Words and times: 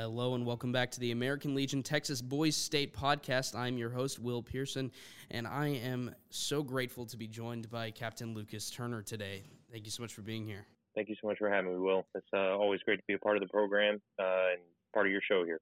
Hello 0.00 0.36
and 0.36 0.46
welcome 0.46 0.70
back 0.70 0.92
to 0.92 1.00
the 1.00 1.10
American 1.10 1.56
Legion 1.56 1.82
Texas 1.82 2.22
Boys 2.22 2.54
State 2.54 2.94
podcast. 2.94 3.56
I'm 3.56 3.76
your 3.76 3.90
host, 3.90 4.20
Will 4.20 4.40
Pearson, 4.40 4.92
and 5.32 5.44
I 5.44 5.70
am 5.70 6.14
so 6.30 6.62
grateful 6.62 7.04
to 7.06 7.16
be 7.16 7.26
joined 7.26 7.68
by 7.68 7.90
Captain 7.90 8.32
Lucas 8.32 8.70
Turner 8.70 9.02
today. 9.02 9.42
Thank 9.72 9.86
you 9.86 9.90
so 9.90 10.04
much 10.04 10.14
for 10.14 10.22
being 10.22 10.46
here. 10.46 10.66
Thank 10.94 11.08
you 11.08 11.16
so 11.20 11.26
much 11.26 11.38
for 11.38 11.50
having 11.50 11.72
me, 11.72 11.80
Will. 11.80 12.06
It's 12.14 12.28
uh, 12.32 12.56
always 12.56 12.78
great 12.84 12.98
to 12.98 13.02
be 13.08 13.14
a 13.14 13.18
part 13.18 13.36
of 13.36 13.42
the 13.42 13.48
program 13.48 14.00
uh, 14.20 14.52
and 14.52 14.60
part 14.94 15.06
of 15.06 15.10
your 15.10 15.20
show 15.28 15.44
here. 15.44 15.60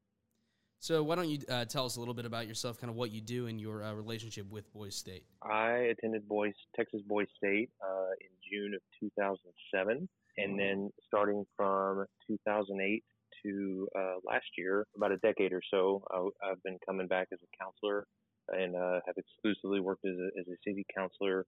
So, 0.81 1.03
why 1.03 1.15
don't 1.15 1.31
you 1.31 1.39
uh, 1.49 1.65
tell 1.65 1.87
us 1.87 1.97
a 1.97 2.01
little 2.01 2.13
bit 2.13 2.27
about 2.27 2.47
yourself, 2.47 2.79
kind 2.79 2.91
of 2.91 2.97
what 2.97 3.11
you 3.11 3.23
do 3.23 3.47
in 3.47 3.59
your 3.59 3.83
uh, 3.83 3.95
relationship 3.95 4.51
with 4.51 4.71
Boys 4.75 4.95
State? 4.95 5.25
I 5.41 5.95
attended 5.97 6.29
Boys 6.29 6.53
Texas 6.77 7.01
Boys 7.09 7.29
State 7.39 7.71
uh, 7.83 8.11
in 8.21 8.29
June 8.53 8.75
of 8.75 8.83
2007, 9.01 10.07
and 10.37 10.61
then 10.61 10.91
starting 11.09 11.47
from 11.57 12.05
2008 12.27 13.03
to 13.47 13.89
uh, 13.99 14.15
last 14.27 14.47
year, 14.59 14.87
about 14.97 15.13
a 15.13 15.19
decade 15.19 15.53
or 15.53 15.63
so, 15.71 16.03
I, 16.11 16.49
have 16.49 16.63
been 16.63 16.79
coming 16.87 17.07
back 17.07 17.29
as 17.33 17.39
a 17.43 17.65
counselor 17.65 18.07
and 18.49 18.77
uh, 18.77 19.01
have 19.07 19.17
exclusively 19.17 19.81
worked 19.81 20.05
as 20.05 20.15
a, 20.15 20.41
as 20.41 20.47
a 20.49 20.57
city 20.69 20.85
counselor 20.95 21.47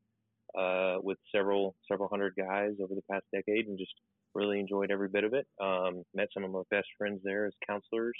uh, 0.59 0.97
with 1.03 1.19
several 1.35 1.75
several 1.91 2.09
hundred 2.09 2.35
guys 2.37 2.73
over 2.83 2.95
the 2.95 3.03
past 3.11 3.25
decade, 3.35 3.67
and 3.67 3.79
just 3.79 3.93
really 4.35 4.59
enjoyed 4.61 4.91
every 4.91 5.09
bit 5.09 5.25
of 5.25 5.35
it. 5.35 5.47
Um, 5.61 6.03
met 6.15 6.29
some 6.33 6.45
of 6.45 6.51
my 6.51 6.63
best 6.71 6.89
friends 6.97 7.21
there 7.25 7.47
as 7.47 7.53
counselors, 7.67 8.17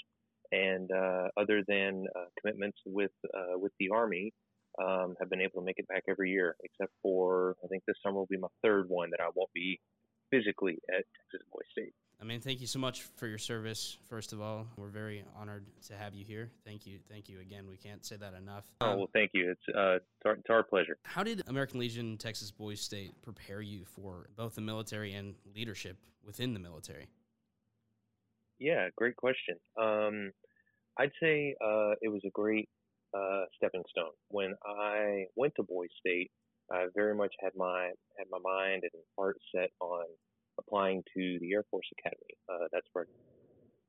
and 0.51 0.89
uh, 0.91 1.27
other 1.37 1.63
than 1.67 2.05
uh, 2.15 2.25
commitments 2.39 2.77
with 2.85 3.11
uh, 3.33 3.57
with 3.57 3.71
the 3.79 3.89
Army. 3.93 4.33
Um, 4.79 5.15
have 5.19 5.29
been 5.29 5.41
able 5.41 5.59
to 5.59 5.65
make 5.65 5.79
it 5.79 5.87
back 5.89 6.03
every 6.07 6.29
year, 6.29 6.55
except 6.63 6.93
for 7.01 7.57
I 7.65 7.67
think 7.67 7.83
this 7.85 7.97
summer 8.05 8.17
will 8.17 8.27
be 8.29 8.37
my 8.37 8.47
third 8.63 8.85
one 8.87 9.09
that 9.09 9.19
I 9.19 9.27
won't 9.35 9.51
be 9.53 9.77
physically 10.31 10.77
at 10.89 11.03
Texas 11.17 11.45
Boys 11.51 11.65
State. 11.71 11.93
I 12.21 12.25
mean, 12.25 12.41
thank 12.41 12.59
you 12.59 12.67
so 12.67 12.79
much 12.79 13.03
for 13.15 13.27
your 13.27 13.37
service. 13.37 13.97
First 14.09 14.33
of 14.33 14.41
all, 14.41 14.67
we're 14.75 14.89
very 14.89 15.23
honored 15.39 15.65
to 15.87 15.95
have 15.95 16.13
you 16.13 16.25
here. 16.25 16.49
Thank 16.65 16.85
you, 16.85 16.99
thank 17.09 17.29
you 17.29 17.39
again. 17.39 17.65
We 17.69 17.77
can't 17.77 18.05
say 18.05 18.17
that 18.17 18.33
enough. 18.33 18.65
Oh 18.81 18.97
well, 18.97 19.09
thank 19.13 19.31
you. 19.33 19.51
It's 19.51 19.77
uh, 19.77 19.95
it's 19.95 20.25
our, 20.25 20.33
it's 20.33 20.49
our 20.49 20.63
pleasure. 20.63 20.97
How 21.03 21.23
did 21.23 21.43
American 21.47 21.79
Legion 21.79 22.17
Texas 22.17 22.51
Boys 22.51 22.81
State 22.81 23.13
prepare 23.21 23.61
you 23.61 23.85
for 23.85 24.27
both 24.35 24.55
the 24.55 24.61
military 24.61 25.13
and 25.13 25.35
leadership 25.55 25.95
within 26.25 26.53
the 26.53 26.59
military? 26.59 27.07
Yeah, 28.59 28.89
great 28.97 29.15
question. 29.15 29.55
Um, 29.81 30.31
I'd 30.97 31.11
say 31.23 31.55
uh, 31.63 31.93
it 32.01 32.09
was 32.09 32.21
a 32.25 32.29
great 32.31 32.67
uh, 33.13 33.45
stepping 33.55 33.83
stone. 33.89 34.11
When 34.27 34.55
I 34.65 35.27
went 35.37 35.53
to 35.55 35.63
Boys 35.63 35.89
State, 35.97 36.31
I 36.69 36.87
very 36.93 37.15
much 37.15 37.33
had 37.41 37.53
my 37.55 37.91
had 38.17 38.27
my 38.29 38.39
mind 38.43 38.83
and 38.83 39.03
heart 39.17 39.37
set 39.55 39.69
on 39.79 40.03
applying 40.59 41.03
to 41.15 41.37
the 41.41 41.53
Air 41.53 41.63
Force 41.71 41.87
Academy. 41.99 42.35
Uh, 42.51 42.67
that's 42.71 42.87
where 42.93 43.05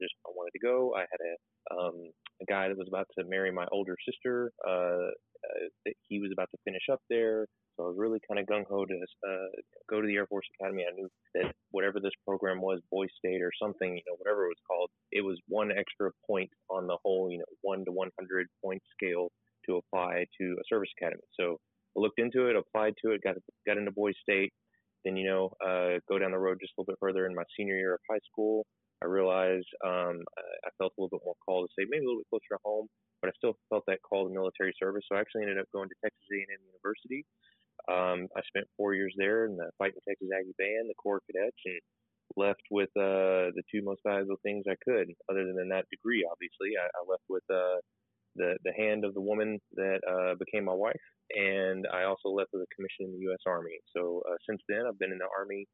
just 0.01 0.15
I 0.27 0.31
wanted 0.35 0.53
to 0.53 0.65
go. 0.65 0.95
I 0.97 1.01
had 1.01 1.21
a 1.21 1.35
um, 1.77 2.11
a 2.41 2.47
guy 2.47 2.69
that 2.69 2.79
was 2.79 2.89
about 2.89 3.07
to 3.19 3.25
marry 3.25 3.53
my 3.53 3.67
older 3.71 3.97
sister. 4.09 4.51
Uh, 4.67 5.13
uh, 5.13 5.93
he 6.09 6.21
was 6.21 6.31
about 6.33 6.51
to 6.51 6.59
finish 6.65 6.83
up 6.91 7.01
there, 7.11 7.47
so 7.77 7.85
I 7.85 7.89
was 7.89 7.97
really 7.99 8.21
kind 8.29 8.41
of 8.41 8.47
gung 8.47 8.65
ho 8.69 8.85
to 8.85 8.95
uh, 8.95 9.49
go 9.89 10.01
to 10.01 10.07
the 10.07 10.17
Air 10.17 10.27
Force 10.27 10.47
Academy. 10.59 10.85
I 10.85 10.95
knew 10.95 11.09
that 11.35 11.53
whatever 11.71 12.01
this 12.01 12.13
program 12.27 12.61
was, 12.61 12.81
Boy 12.91 13.07
State 13.19 13.43
or 13.43 13.53
something, 13.61 13.97
you 13.97 14.03
know, 14.07 14.17
whatever 14.19 14.45
it 14.45 14.55
was 14.57 14.65
called, 14.67 14.91
it 15.13 15.23
was 15.23 15.39
one 15.49 15.71
extra 15.73 16.11
point 16.27 16.51
on 16.71 16.87
the 16.87 16.97
whole, 17.03 17.31
you 17.31 17.39
know, 17.39 17.51
one 17.63 17.85
to 17.85 17.93
100 17.93 18.47
point 18.63 18.83
scale 18.93 19.29
to 19.67 19.77
apply 19.77 20.27
to 20.41 20.57
a 20.61 20.65
service 20.69 20.91
academy. 21.01 21.23
So 21.39 21.59
I 21.97 22.01
looked 22.01 22.19
into 22.19 22.49
it, 22.49 22.57
applied 22.57 22.95
to 23.05 23.13
it, 23.13 23.23
got 23.23 23.37
got 23.67 23.79
into 23.79 23.93
Boy 23.93 24.13
State. 24.23 24.53
Then, 25.05 25.17
you 25.17 25.29
know, 25.29 25.53
uh, 25.65 25.99
go 26.09 26.19
down 26.19 26.33
the 26.33 26.39
road 26.39 26.59
just 26.61 26.73
a 26.77 26.81
little 26.81 26.93
bit 26.93 27.01
further 27.01 27.27
in 27.27 27.35
my 27.35 27.45
senior 27.57 27.77
year 27.77 27.95
of 27.95 28.01
high 28.11 28.21
school. 28.31 28.67
I 29.03 29.07
realized 29.07 29.69
um, 29.85 30.21
I 30.37 30.69
felt 30.77 30.93
a 30.93 31.01
little 31.01 31.17
bit 31.17 31.25
more 31.25 31.39
called 31.45 31.69
to 31.69 31.73
say 31.73 31.89
maybe 31.89 32.05
a 32.05 32.09
little 32.09 32.21
bit 32.21 32.29
closer 32.29 32.53
to 32.53 32.61
home, 32.65 32.87
but 33.23 33.33
I 33.33 33.35
still 33.41 33.57
felt 33.73 33.85
that 33.89 34.05
call 34.05 34.29
to 34.29 34.33
military 34.33 34.75
service. 34.77 35.05
So 35.09 35.17
I 35.17 35.21
actually 35.21 35.49
ended 35.49 35.59
up 35.59 35.73
going 35.73 35.89
to 35.89 36.01
Texas 36.05 36.29
A&M 36.29 36.61
University. 36.69 37.25
Um, 37.89 38.29
I 38.37 38.45
spent 38.45 38.69
four 38.77 38.93
years 38.93 39.15
there 39.17 39.49
in 39.49 39.57
the 39.57 39.73
Fighting 39.81 40.05
Texas 40.05 40.29
Aggie 40.29 40.59
Band, 40.61 40.93
the 40.93 41.01
Corps 41.01 41.25
Cadets, 41.25 41.57
and 41.65 41.81
left 42.37 42.63
with 42.71 42.93
uh, 42.93 43.57
the 43.57 43.65
two 43.73 43.81
most 43.83 44.05
valuable 44.05 44.37
things 44.45 44.69
I 44.69 44.77
could. 44.85 45.09
Other 45.33 45.49
than 45.49 45.73
that 45.73 45.89
degree, 45.89 46.29
obviously, 46.29 46.77
I, 46.77 46.87
I 46.93 47.01
left 47.09 47.25
with 47.29 47.45
uh, 47.49 47.81
the 48.37 48.57
the 48.65 48.73
hand 48.73 49.05
of 49.05 49.15
the 49.15 49.21
woman 49.21 49.59
that 49.75 50.01
uh, 50.09 50.35
became 50.39 50.65
my 50.65 50.75
wife, 50.75 51.07
and 51.31 51.87
I 51.93 52.05
also 52.05 52.29
left 52.29 52.51
with 52.53 52.63
a 52.63 52.75
commission 52.75 53.07
in 53.07 53.13
the 53.13 53.25
U.S. 53.31 53.43
Army. 53.47 53.79
So 53.97 54.23
uh, 54.29 54.37
since 54.49 54.63
then, 54.69 54.85
I've 54.87 54.99
been 54.99 55.13
in 55.13 55.19
the 55.19 55.31
Army 55.37 55.67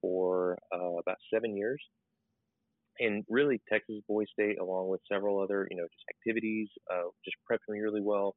for 0.00 0.58
uh, 0.74 0.98
about 1.00 1.16
seven 1.32 1.56
years, 1.56 1.80
and 2.98 3.24
really 3.28 3.60
Texas 3.70 3.96
Boys 4.08 4.26
State, 4.32 4.58
along 4.60 4.88
with 4.88 5.00
several 5.10 5.40
other 5.40 5.66
you 5.70 5.76
know 5.76 5.84
just 5.84 6.04
activities, 6.10 6.68
uh, 6.92 7.08
just 7.24 7.36
prepped 7.50 7.66
me 7.68 7.80
really 7.80 8.02
well. 8.02 8.34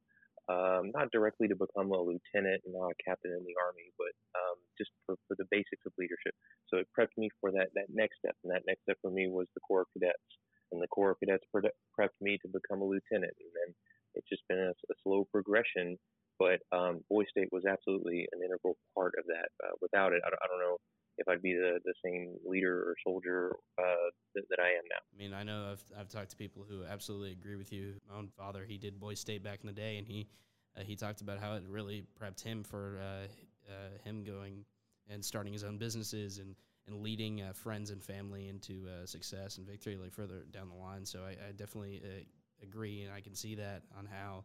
Um, 0.48 0.96
not 0.96 1.12
directly 1.12 1.44
to 1.48 1.56
become 1.60 1.92
a 1.92 2.00
lieutenant 2.00 2.64
and 2.64 2.72
not 2.72 2.96
a 2.96 3.02
captain 3.04 3.36
in 3.36 3.44
the 3.44 3.52
army, 3.60 3.92
but 4.00 4.16
um, 4.32 4.56
just 4.80 4.88
for, 5.04 5.20
for 5.28 5.36
the 5.36 5.44
basics 5.52 5.84
of 5.84 5.92
leadership. 6.00 6.32
So 6.72 6.80
it 6.80 6.88
prepped 6.96 7.12
me 7.20 7.28
for 7.38 7.52
that 7.52 7.68
that 7.76 7.92
next 7.92 8.16
step, 8.24 8.32
and 8.44 8.52
that 8.52 8.64
next 8.66 8.88
step 8.88 8.96
for 9.02 9.10
me 9.10 9.28
was 9.28 9.46
the 9.52 9.60
Corps 9.60 9.84
of 9.84 9.92
Cadets 9.92 10.24
and 10.72 10.82
the 10.82 10.88
Corps 10.88 11.10
of 11.12 11.20
Cadets 11.20 11.44
prepped 11.54 12.18
me 12.20 12.38
to 12.42 12.48
become 12.48 12.82
a 12.82 12.84
lieutenant. 12.84 13.34
And 13.38 13.52
then 13.54 13.74
it's 14.14 14.28
just 14.28 14.42
been 14.48 14.58
a, 14.58 14.70
a 14.70 14.96
slow 15.02 15.26
progression, 15.32 15.96
but 16.38 16.60
um, 16.72 17.00
Boys 17.10 17.26
State 17.30 17.48
was 17.52 17.64
absolutely 17.64 18.26
an 18.32 18.40
integral 18.44 18.76
part 18.94 19.14
of 19.18 19.24
that. 19.26 19.48
Uh, 19.64 19.74
without 19.80 20.12
it, 20.12 20.22
I 20.26 20.30
don't, 20.30 20.40
I 20.42 20.46
don't, 20.48 20.60
know 20.60 20.76
if 21.18 21.28
I'd 21.28 21.42
be 21.42 21.54
the, 21.54 21.80
the 21.84 21.94
same 22.04 22.36
leader 22.46 22.78
or 22.78 22.94
soldier 23.04 23.56
uh, 23.78 24.08
that, 24.34 24.44
that, 24.50 24.60
I 24.60 24.68
am 24.68 24.84
now. 24.88 25.02
I 25.12 25.16
mean, 25.18 25.34
I 25.34 25.42
know 25.42 25.72
I've, 25.72 25.84
I've 25.98 26.08
talked 26.08 26.30
to 26.30 26.36
people 26.36 26.64
who 26.68 26.84
absolutely 26.84 27.32
agree 27.32 27.56
with 27.56 27.72
you. 27.72 27.94
My 28.08 28.16
own 28.16 28.28
father, 28.28 28.64
he 28.64 28.78
did 28.78 29.00
Boy 29.00 29.14
State 29.14 29.42
back 29.42 29.60
in 29.62 29.66
the 29.66 29.72
day, 29.72 29.98
and 29.98 30.06
he 30.06 30.28
uh, 30.76 30.82
he 30.82 30.94
talked 30.94 31.20
about 31.20 31.40
how 31.40 31.54
it 31.54 31.62
really 31.68 32.04
prepped 32.20 32.42
him 32.42 32.62
for 32.62 33.00
uh, 33.02 33.26
uh, 33.68 33.98
him 34.04 34.22
going 34.22 34.64
and 35.10 35.24
starting 35.24 35.52
his 35.52 35.64
own 35.64 35.78
businesses 35.78 36.38
and 36.38 36.54
and 36.88 37.02
leading 37.02 37.42
uh, 37.42 37.52
friends 37.52 37.90
and 37.90 38.02
family 38.02 38.48
into 38.48 38.86
uh, 38.88 39.06
success 39.06 39.58
and 39.58 39.66
victory 39.66 39.96
like 39.96 40.12
further 40.12 40.44
down 40.50 40.68
the 40.68 40.74
line. 40.74 41.04
So 41.04 41.20
I, 41.20 41.30
I 41.30 41.52
definitely 41.56 42.02
uh, 42.04 42.24
agree, 42.62 43.02
and 43.02 43.12
I 43.12 43.20
can 43.20 43.34
see 43.34 43.54
that 43.56 43.82
on 43.98 44.06
how 44.06 44.44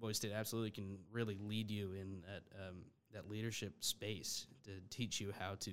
Boys 0.00 0.16
State 0.16 0.32
absolutely 0.32 0.70
can 0.70 0.98
really 1.12 1.38
lead 1.40 1.70
you 1.70 1.92
in 1.92 2.22
that 2.22 2.42
um, 2.68 2.78
that 3.12 3.30
leadership 3.30 3.72
space 3.80 4.46
to 4.64 4.70
teach 4.90 5.20
you 5.20 5.32
how 5.38 5.54
to 5.60 5.70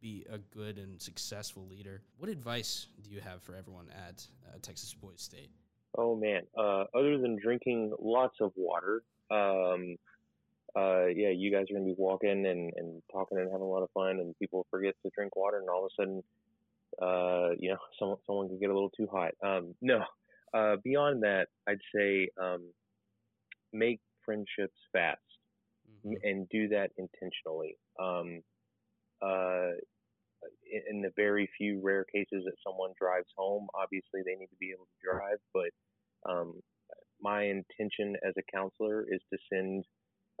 be 0.00 0.26
a 0.30 0.38
good 0.38 0.78
and 0.78 1.00
successful 1.00 1.66
leader. 1.68 2.02
What 2.18 2.28
advice 2.28 2.88
do 3.02 3.10
you 3.10 3.20
have 3.20 3.42
for 3.42 3.54
everyone 3.54 3.86
at 3.90 4.26
uh, 4.46 4.58
Texas 4.60 4.92
Boys 4.92 5.22
State? 5.22 5.50
Oh 5.96 6.16
man, 6.16 6.42
uh, 6.56 6.84
other 6.94 7.18
than 7.18 7.38
drinking 7.40 7.92
lots 7.98 8.36
of 8.40 8.52
water. 8.56 9.02
Um, 9.30 9.96
uh, 10.76 11.06
yeah, 11.06 11.30
you 11.30 11.50
guys 11.52 11.66
are 11.70 11.74
gonna 11.74 11.86
be 11.86 11.94
walking 11.96 12.46
and, 12.46 12.72
and 12.76 13.02
talking 13.12 13.38
and 13.38 13.50
having 13.50 13.66
a 13.66 13.70
lot 13.70 13.82
of 13.82 13.90
fun, 13.92 14.20
and 14.20 14.38
people 14.38 14.66
forget 14.70 14.94
to 15.04 15.10
drink 15.14 15.36
water, 15.36 15.58
and 15.58 15.68
all 15.68 15.84
of 15.84 15.90
a 15.92 16.02
sudden, 16.02 16.22
uh, 17.00 17.54
you 17.58 17.70
know, 17.70 17.78
someone 17.98 18.18
someone 18.26 18.48
can 18.48 18.58
get 18.58 18.70
a 18.70 18.74
little 18.74 18.90
too 18.90 19.08
hot. 19.10 19.32
Um, 19.44 19.74
no, 19.80 20.04
uh, 20.54 20.76
beyond 20.82 21.22
that, 21.22 21.48
I'd 21.68 21.78
say 21.94 22.28
um, 22.40 22.70
make 23.72 24.00
friendships 24.24 24.78
fast 24.92 25.20
mm-hmm. 26.06 26.14
and 26.22 26.48
do 26.48 26.68
that 26.68 26.90
intentionally. 26.96 27.76
Um, 28.00 28.42
uh, 29.20 29.76
in 30.90 31.02
the 31.02 31.12
very 31.16 31.48
few 31.56 31.80
rare 31.82 32.04
cases 32.04 32.42
that 32.44 32.54
someone 32.66 32.90
drives 32.98 33.28
home, 33.36 33.68
obviously 33.74 34.22
they 34.24 34.34
need 34.34 34.48
to 34.48 34.56
be 34.58 34.72
able 34.74 34.86
to 34.86 35.10
drive, 35.10 35.38
but 35.54 35.70
um, 36.28 36.60
my 37.20 37.44
intention 37.44 38.16
as 38.26 38.34
a 38.36 38.52
counselor 38.52 39.06
is 39.08 39.20
to 39.32 39.38
send 39.52 39.84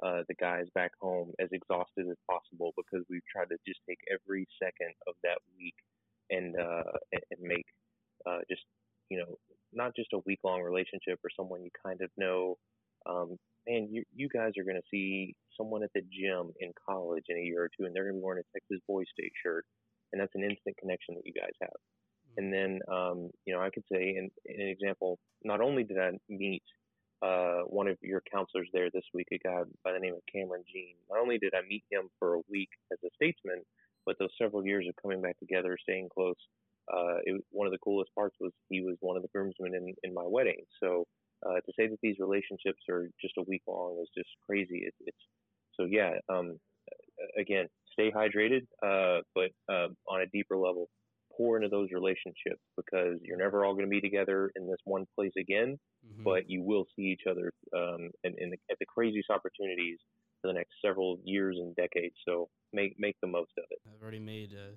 uh, 0.04 0.22
the 0.28 0.34
guys 0.34 0.66
back 0.74 0.90
home 1.00 1.32
as 1.40 1.48
exhausted 1.52 2.06
as 2.10 2.16
possible 2.28 2.72
because 2.76 3.04
we've 3.08 3.26
tried 3.30 3.48
to 3.50 3.56
just 3.66 3.80
take 3.88 3.98
every 4.10 4.46
second 4.60 4.92
of 5.06 5.14
that 5.22 5.38
week 5.56 5.74
and 6.30 6.56
uh, 6.58 6.92
and 7.12 7.40
make 7.40 7.66
uh, 8.26 8.38
just 8.50 8.62
you 9.10 9.18
know 9.18 9.36
not 9.72 9.94
just 9.96 10.12
a 10.12 10.20
week 10.26 10.40
long 10.44 10.62
relationship 10.62 11.18
or 11.24 11.30
someone 11.36 11.62
you 11.62 11.70
kind 11.84 12.00
of 12.02 12.10
know. 12.16 12.56
Um, 13.06 13.36
man, 13.68 13.88
you 13.90 14.04
you 14.14 14.28
guys 14.28 14.52
are 14.58 14.64
going 14.64 14.80
to 14.80 14.90
see 14.90 15.34
someone 15.56 15.82
at 15.82 15.90
the 15.94 16.02
gym 16.02 16.52
in 16.60 16.72
college 16.88 17.24
in 17.28 17.38
a 17.38 17.42
year 17.42 17.64
or 17.64 17.68
two, 17.68 17.86
and 17.86 17.94
they're 17.94 18.04
going 18.04 18.14
to 18.16 18.20
be 18.20 18.24
wearing 18.24 18.42
a 18.42 18.52
Texas 18.58 18.82
Boys 18.88 19.06
State 19.12 19.32
shirt, 19.42 19.64
and 20.12 20.20
that's 20.20 20.34
an 20.34 20.44
instant 20.44 20.76
connection 20.78 21.14
that 21.14 21.26
you 21.26 21.32
guys 21.32 21.54
have. 21.60 21.70
Mm-hmm. 21.70 22.38
And 22.38 22.52
then, 22.52 22.80
um, 22.90 23.30
you 23.44 23.54
know, 23.54 23.60
I 23.60 23.70
could 23.70 23.84
say, 23.90 24.14
in, 24.16 24.30
in 24.46 24.60
an 24.60 24.68
example, 24.68 25.18
not 25.44 25.60
only 25.60 25.84
did 25.84 25.98
I 25.98 26.10
meet 26.28 26.62
uh, 27.22 27.60
one 27.66 27.88
of 27.88 27.96
your 28.02 28.22
counselors 28.32 28.68
there 28.72 28.90
this 28.90 29.04
week, 29.14 29.28
a 29.32 29.38
guy 29.38 29.62
by 29.84 29.92
the 29.92 29.98
name 29.98 30.14
of 30.14 30.20
Cameron 30.32 30.64
Jean. 30.72 30.94
Not 31.10 31.20
only 31.20 31.38
did 31.38 31.54
I 31.54 31.66
meet 31.68 31.84
him 31.90 32.08
for 32.18 32.34
a 32.34 32.40
week 32.50 32.70
as 32.92 32.98
a 33.04 33.10
statesman, 33.14 33.62
but 34.04 34.16
those 34.18 34.30
several 34.40 34.66
years 34.66 34.86
of 34.88 34.94
coming 35.00 35.22
back 35.22 35.38
together, 35.38 35.76
staying 35.80 36.08
close. 36.12 36.36
Uh, 36.92 37.22
it, 37.24 37.44
one 37.50 37.66
of 37.66 37.72
the 37.72 37.78
coolest 37.78 38.12
parts 38.14 38.36
was 38.40 38.50
he 38.68 38.80
was 38.82 38.96
one 39.00 39.16
of 39.16 39.22
the 39.22 39.28
groomsmen 39.28 39.74
in, 39.74 39.94
in 40.02 40.12
my 40.12 40.24
wedding. 40.26 40.62
So 40.82 41.06
uh, 41.46 41.54
to 41.54 41.72
say 41.78 41.86
that 41.86 41.98
these 42.02 42.16
relationships 42.18 42.82
are 42.90 43.08
just 43.20 43.34
a 43.38 43.44
week 43.46 43.62
long 43.68 43.98
is 44.02 44.08
just 44.16 44.30
crazy. 44.44 44.82
It, 44.86 44.94
it's 45.06 45.16
so 45.78 45.84
yeah. 45.84 46.14
Um, 46.28 46.58
again, 47.38 47.68
stay 47.92 48.10
hydrated, 48.10 48.66
uh, 48.82 49.22
but 49.34 49.50
uh, 49.72 49.88
on 50.08 50.22
a 50.22 50.26
deeper 50.26 50.56
level, 50.56 50.88
pour 51.42 51.56
into 51.56 51.68
those 51.68 51.88
relationships 51.92 52.62
because 52.76 53.18
you're 53.22 53.36
never 53.36 53.64
all 53.64 53.74
going 53.74 53.86
to 53.86 53.90
be 53.90 54.00
together 54.00 54.52
in 54.54 54.66
this 54.66 54.78
one 54.84 55.04
place 55.16 55.32
again, 55.38 55.76
mm-hmm. 56.06 56.22
but 56.22 56.48
you 56.48 56.62
will 56.62 56.86
see 56.94 57.02
each 57.02 57.22
other 57.28 57.52
um, 57.76 58.10
in 58.22 58.50
the, 58.50 58.56
at 58.70 58.78
the 58.78 58.86
craziest 58.86 59.28
opportunities 59.28 59.98
for 60.40 60.48
the 60.48 60.54
next 60.54 60.70
several 60.84 61.18
years 61.24 61.56
and 61.58 61.74
decades. 61.74 62.14
So 62.26 62.48
make 62.72 62.94
make 62.98 63.16
the 63.20 63.26
most 63.26 63.50
of 63.58 63.64
it. 63.70 63.78
I've 63.86 64.02
already 64.02 64.20
made 64.20 64.52
uh, 64.52 64.76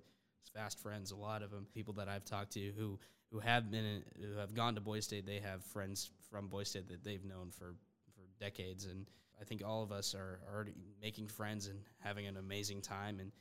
fast 0.53 0.79
friends. 0.79 1.12
A 1.12 1.15
lot 1.15 1.44
of 1.44 1.51
them, 1.51 1.67
people 1.73 1.94
that 1.95 2.09
I've 2.09 2.25
talked 2.25 2.53
to 2.53 2.71
who 2.77 2.97
who 3.31 3.39
have 3.39 3.69
been 3.69 3.85
in, 3.85 4.03
who 4.21 4.38
have 4.38 4.53
gone 4.56 4.75
to 4.75 4.81
Boys 4.81 5.06
State, 5.06 5.25
they 5.25 5.39
have 5.39 5.63
friends 5.63 6.09
from 6.29 6.47
Boys 6.47 6.69
State 6.69 6.88
that 6.89 7.03
they've 7.03 7.23
known 7.23 7.51
for 7.51 7.75
for 8.15 8.23
decades, 8.39 8.85
and 8.85 9.06
I 9.39 9.44
think 9.44 9.63
all 9.63 9.83
of 9.83 9.91
us 9.91 10.15
are 10.15 10.39
already 10.51 10.73
making 11.01 11.27
friends 11.27 11.67
and 11.67 11.79
having 12.00 12.25
an 12.25 12.38
amazing 12.38 12.81
time 12.81 13.19
and 13.19 13.31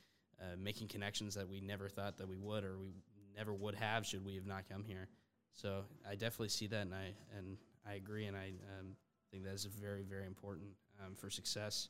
uh, 0.41 0.55
making 0.59 0.87
connections 0.87 1.35
that 1.35 1.47
we 1.47 1.61
never 1.61 1.87
thought 1.87 2.17
that 2.17 2.27
we 2.27 2.37
would 2.37 2.63
or 2.63 2.77
we 2.77 2.89
never 3.35 3.53
would 3.53 3.75
have 3.75 4.05
should 4.05 4.25
we 4.25 4.35
have 4.35 4.45
not 4.45 4.69
come 4.69 4.83
here. 4.83 5.07
So 5.53 5.83
I 6.07 6.15
definitely 6.15 6.49
see 6.49 6.67
that, 6.67 6.81
and 6.81 6.93
I 6.93 7.13
and 7.37 7.57
I 7.87 7.93
agree, 7.93 8.25
and 8.25 8.35
I 8.35 8.53
um, 8.79 8.95
think 9.31 9.43
that 9.43 9.53
is 9.53 9.65
very 9.65 10.03
very 10.03 10.25
important 10.25 10.69
um, 11.03 11.15
for 11.15 11.29
success 11.29 11.89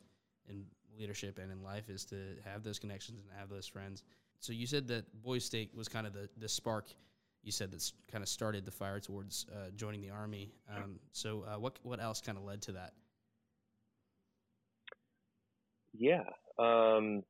in 0.50 0.66
leadership 0.98 1.40
and 1.40 1.52
in 1.52 1.62
life 1.64 1.90
is 1.90 2.06
to 2.06 2.16
have 2.46 2.64
those 2.64 2.80
connections 2.80 3.20
and 3.20 3.40
have 3.40 3.50
those 3.50 3.68
friends. 3.68 4.04
So 4.40 4.54
you 4.54 4.68
said 4.68 4.88
that 4.90 5.06
Boys 5.24 5.44
State 5.44 5.72
was 5.76 5.88
kind 5.88 6.06
of 6.06 6.14
the 6.14 6.30
the 6.38 6.50
spark. 6.50 6.88
You 7.44 7.52
said 7.52 7.72
that's 7.72 7.94
kind 8.12 8.24
of 8.24 8.30
started 8.30 8.66
the 8.66 8.72
fire 8.72 9.00
towards 9.00 9.46
uh, 9.52 9.70
joining 9.76 10.02
the 10.02 10.10
army. 10.10 10.52
Um, 10.70 11.00
so 11.12 11.46
uh, 11.48 11.60
what 11.60 11.80
what 11.84 12.00
else 12.00 12.22
kind 12.22 12.38
of 12.38 12.44
led 12.44 12.62
to 12.64 12.74
that? 12.74 12.94
Yeah, 15.98 16.24
um, 16.60 17.24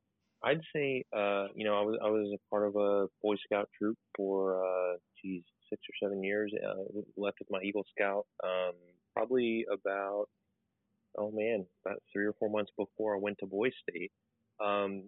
I'd 0.46 0.60
say 0.74 1.04
uh, 1.14 1.46
you 1.56 1.64
know 1.64 1.74
I 1.76 1.82
was 1.82 1.98
I 2.04 2.08
was 2.08 2.32
a 2.32 2.50
part 2.50 2.68
of 2.68 2.76
a 2.76 3.08
Boy 3.20 3.34
Scout 3.44 3.68
troop 3.76 3.98
for 4.16 4.64
uh, 4.64 4.96
geez 5.20 5.42
six 5.68 5.82
or 5.82 6.06
seven 6.06 6.22
years. 6.22 6.52
Uh, 6.54 7.00
left 7.16 7.38
with 7.40 7.48
my 7.50 7.60
Eagle 7.62 7.84
Scout 7.90 8.26
um, 8.44 8.74
probably 9.12 9.66
about 9.72 10.26
oh 11.18 11.32
man 11.32 11.66
about 11.84 11.98
three 12.12 12.26
or 12.26 12.32
four 12.38 12.48
months 12.48 12.70
before 12.78 13.16
I 13.16 13.18
went 13.18 13.38
to 13.40 13.46
Boy 13.46 13.70
State. 13.88 14.12
Um, 14.64 15.04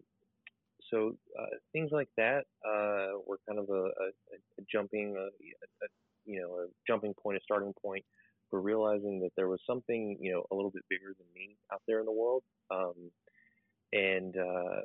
so 0.91 1.17
uh, 1.39 1.57
things 1.73 1.91
like 1.93 2.09
that 2.17 2.45
uh, 2.67 3.19
were 3.25 3.39
kind 3.49 3.61
of 3.61 3.69
a, 3.71 3.83
a, 3.83 4.09
a 4.59 4.63
jumping 4.71 5.15
a, 5.17 5.27
a, 5.85 5.89
you 6.25 6.41
know 6.41 6.65
a 6.65 6.67
jumping 6.87 7.15
point, 7.23 7.37
a 7.37 7.41
starting 7.45 7.75
point 7.81 8.05
for 8.51 8.61
realizing 8.61 9.21
that 9.21 9.31
there 9.37 9.49
was 9.49 9.61
something 9.69 10.19
you 10.21 10.33
know 10.33 10.43
a 10.51 10.55
little 10.57 10.73
bit 10.73 10.83
bigger 10.91 11.15
than 11.17 11.27
me 11.33 11.57
out 11.73 11.83
there 11.87 12.01
in 12.01 12.07
the 12.07 12.13
world. 12.13 12.43
Um, 12.73 13.13
and 13.93 14.37
uh, 14.37 14.81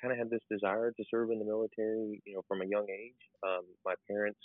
kind 0.00 0.12
of 0.12 0.18
had 0.18 0.30
this 0.30 0.42
desire 0.50 0.92
to 0.92 1.04
serve 1.10 1.30
in 1.30 1.38
the 1.38 1.44
military, 1.44 2.22
you 2.24 2.34
know, 2.34 2.42
from 2.48 2.62
a 2.62 2.66
young 2.66 2.86
age. 2.88 3.20
Um, 3.44 3.64
my 3.84 3.94
parents 4.08 4.40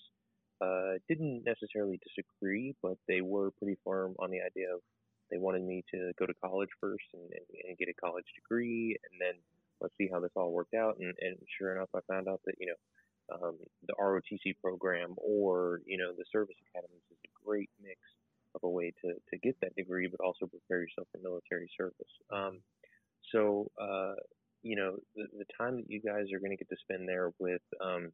uh, 0.62 1.00
didn't 1.08 1.44
necessarily 1.46 2.00
disagree, 2.04 2.76
but 2.82 2.98
they 3.08 3.22
were 3.22 3.52
pretty 3.52 3.78
firm 3.84 4.16
on 4.20 4.32
the 4.32 4.40
idea 4.42 4.74
of 4.74 4.82
they 5.32 5.38
wanted 5.38 5.64
me 5.64 5.84
to 5.94 6.12
go 6.20 6.26
to 6.26 6.34
college 6.44 6.70
first 6.80 7.06
and, 7.14 7.24
and, 7.24 7.46
and 7.68 7.78
get 7.78 7.90
a 7.90 7.94
college 7.94 8.26
degree, 8.36 8.96
and 9.10 9.20
then 9.20 9.42
let's 9.82 9.94
see 9.98 10.08
how 10.12 10.20
this 10.20 10.32
all 10.36 10.52
worked 10.52 10.74
out. 10.74 10.98
And, 11.00 11.14
and 11.20 11.38
sure 11.58 11.76
enough, 11.76 11.90
I 11.96 12.00
found 12.08 12.28
out 12.28 12.42
that 12.46 12.56
you 12.60 12.68
know 12.68 12.80
um, 13.34 13.58
the 13.88 13.96
ROTC 14.00 14.56
program 14.62 15.16
or 15.18 15.82
you 15.86 15.98
know 15.98 16.12
the 16.16 16.26
service 16.32 16.56
academies 16.70 17.02
is 17.12 17.18
a 17.26 17.46
great 17.46 17.70
mix 17.82 18.00
of 18.54 18.62
a 18.64 18.70
way 18.70 18.94
to 19.02 19.14
to 19.14 19.38
get 19.40 19.60
that 19.62 19.76
degree, 19.76 20.08
but 20.08 20.24
also 20.24 20.46
prepare 20.46 20.82
yourself 20.82 21.08
for 21.12 21.20
military 21.22 21.70
service. 21.76 22.14
Um, 22.32 22.60
so, 23.32 23.72
uh, 23.82 24.14
you 24.66 24.76
know, 24.76 24.98
the, 25.16 25.26
the, 25.38 25.46
time 25.62 25.78
that 25.78 25.86
you 25.88 26.02
guys 26.02 26.26
are 26.34 26.40
going 26.40 26.50
to 26.50 26.58
get 26.58 26.68
to 26.70 26.82
spend 26.82 27.08
there 27.08 27.30
with 27.38 27.62
um, 27.86 28.10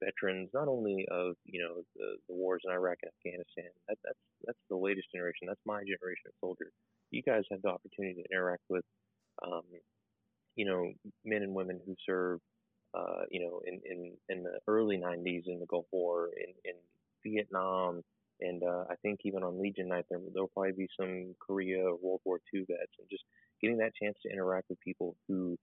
veterans, 0.00 0.48
not 0.54 0.66
only 0.66 1.06
of 1.10 1.36
you 1.44 1.60
know 1.60 1.84
the, 1.94 2.16
the 2.26 2.34
wars 2.34 2.62
in 2.64 2.72
Iraq 2.72 2.96
and 3.02 3.12
Afghanistan, 3.20 3.70
that, 3.86 3.98
that's 4.02 4.24
that's 4.46 4.64
the 4.70 4.76
latest 4.76 5.08
generation. 5.14 5.46
That's 5.46 5.60
my 5.66 5.80
generation 5.80 6.32
of 6.32 6.40
soldiers. 6.40 6.72
You 7.10 7.22
guys 7.22 7.44
have 7.50 7.60
the 7.60 7.68
opportunity 7.68 8.22
to 8.22 8.32
interact 8.32 8.62
with, 8.70 8.84
um, 9.44 9.68
you 10.56 10.64
know, 10.64 10.90
men 11.22 11.42
and 11.42 11.54
women 11.54 11.78
who 11.84 11.94
served, 12.06 12.42
uh, 12.96 13.28
you 13.30 13.40
know, 13.44 13.60
in, 13.66 13.80
in 13.84 14.12
in 14.30 14.42
the 14.42 14.58
early 14.68 14.96
'90s 14.96 15.42
in 15.48 15.60
the 15.60 15.66
Gulf 15.68 15.84
War, 15.92 16.30
in 16.34 16.54
in 16.64 16.76
Vietnam, 17.22 18.00
and 18.40 18.62
uh, 18.62 18.84
I 18.88 18.94
think 19.02 19.20
even 19.24 19.42
on 19.42 19.60
Legion 19.60 19.88
Night, 19.88 20.06
there 20.08 20.18
there'll 20.32 20.48
probably 20.48 20.72
be 20.72 20.88
some 20.98 21.34
Korea 21.46 21.84
or 21.84 21.98
World 22.00 22.22
War 22.24 22.40
II 22.54 22.60
vets, 22.60 22.96
and 22.98 23.08
just 23.10 23.24
getting 23.60 23.76
that 23.78 23.92
chance 24.00 24.16
to 24.24 24.32
interact 24.32 24.70
with 24.70 24.80
people 24.80 25.14
who 25.28 25.58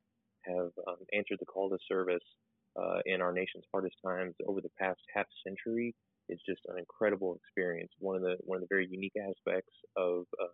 have 0.47 0.71
um, 0.87 0.97
answered 1.13 1.37
the 1.39 1.45
call 1.45 1.69
to 1.69 1.77
service 1.87 2.23
uh, 2.79 2.99
in 3.05 3.21
our 3.21 3.33
nation's 3.33 3.65
hardest 3.71 3.95
times 4.05 4.35
over 4.47 4.61
the 4.61 4.71
past 4.79 4.99
half 5.13 5.25
century 5.45 5.95
is 6.29 6.39
just 6.47 6.61
an 6.67 6.77
incredible 6.77 7.35
experience. 7.35 7.91
One 7.99 8.15
of 8.15 8.21
the 8.21 8.35
one 8.41 8.57
of 8.57 8.61
the 8.61 8.67
very 8.69 8.87
unique 8.89 9.15
aspects 9.17 9.73
of 9.95 10.25
uh, 10.41 10.53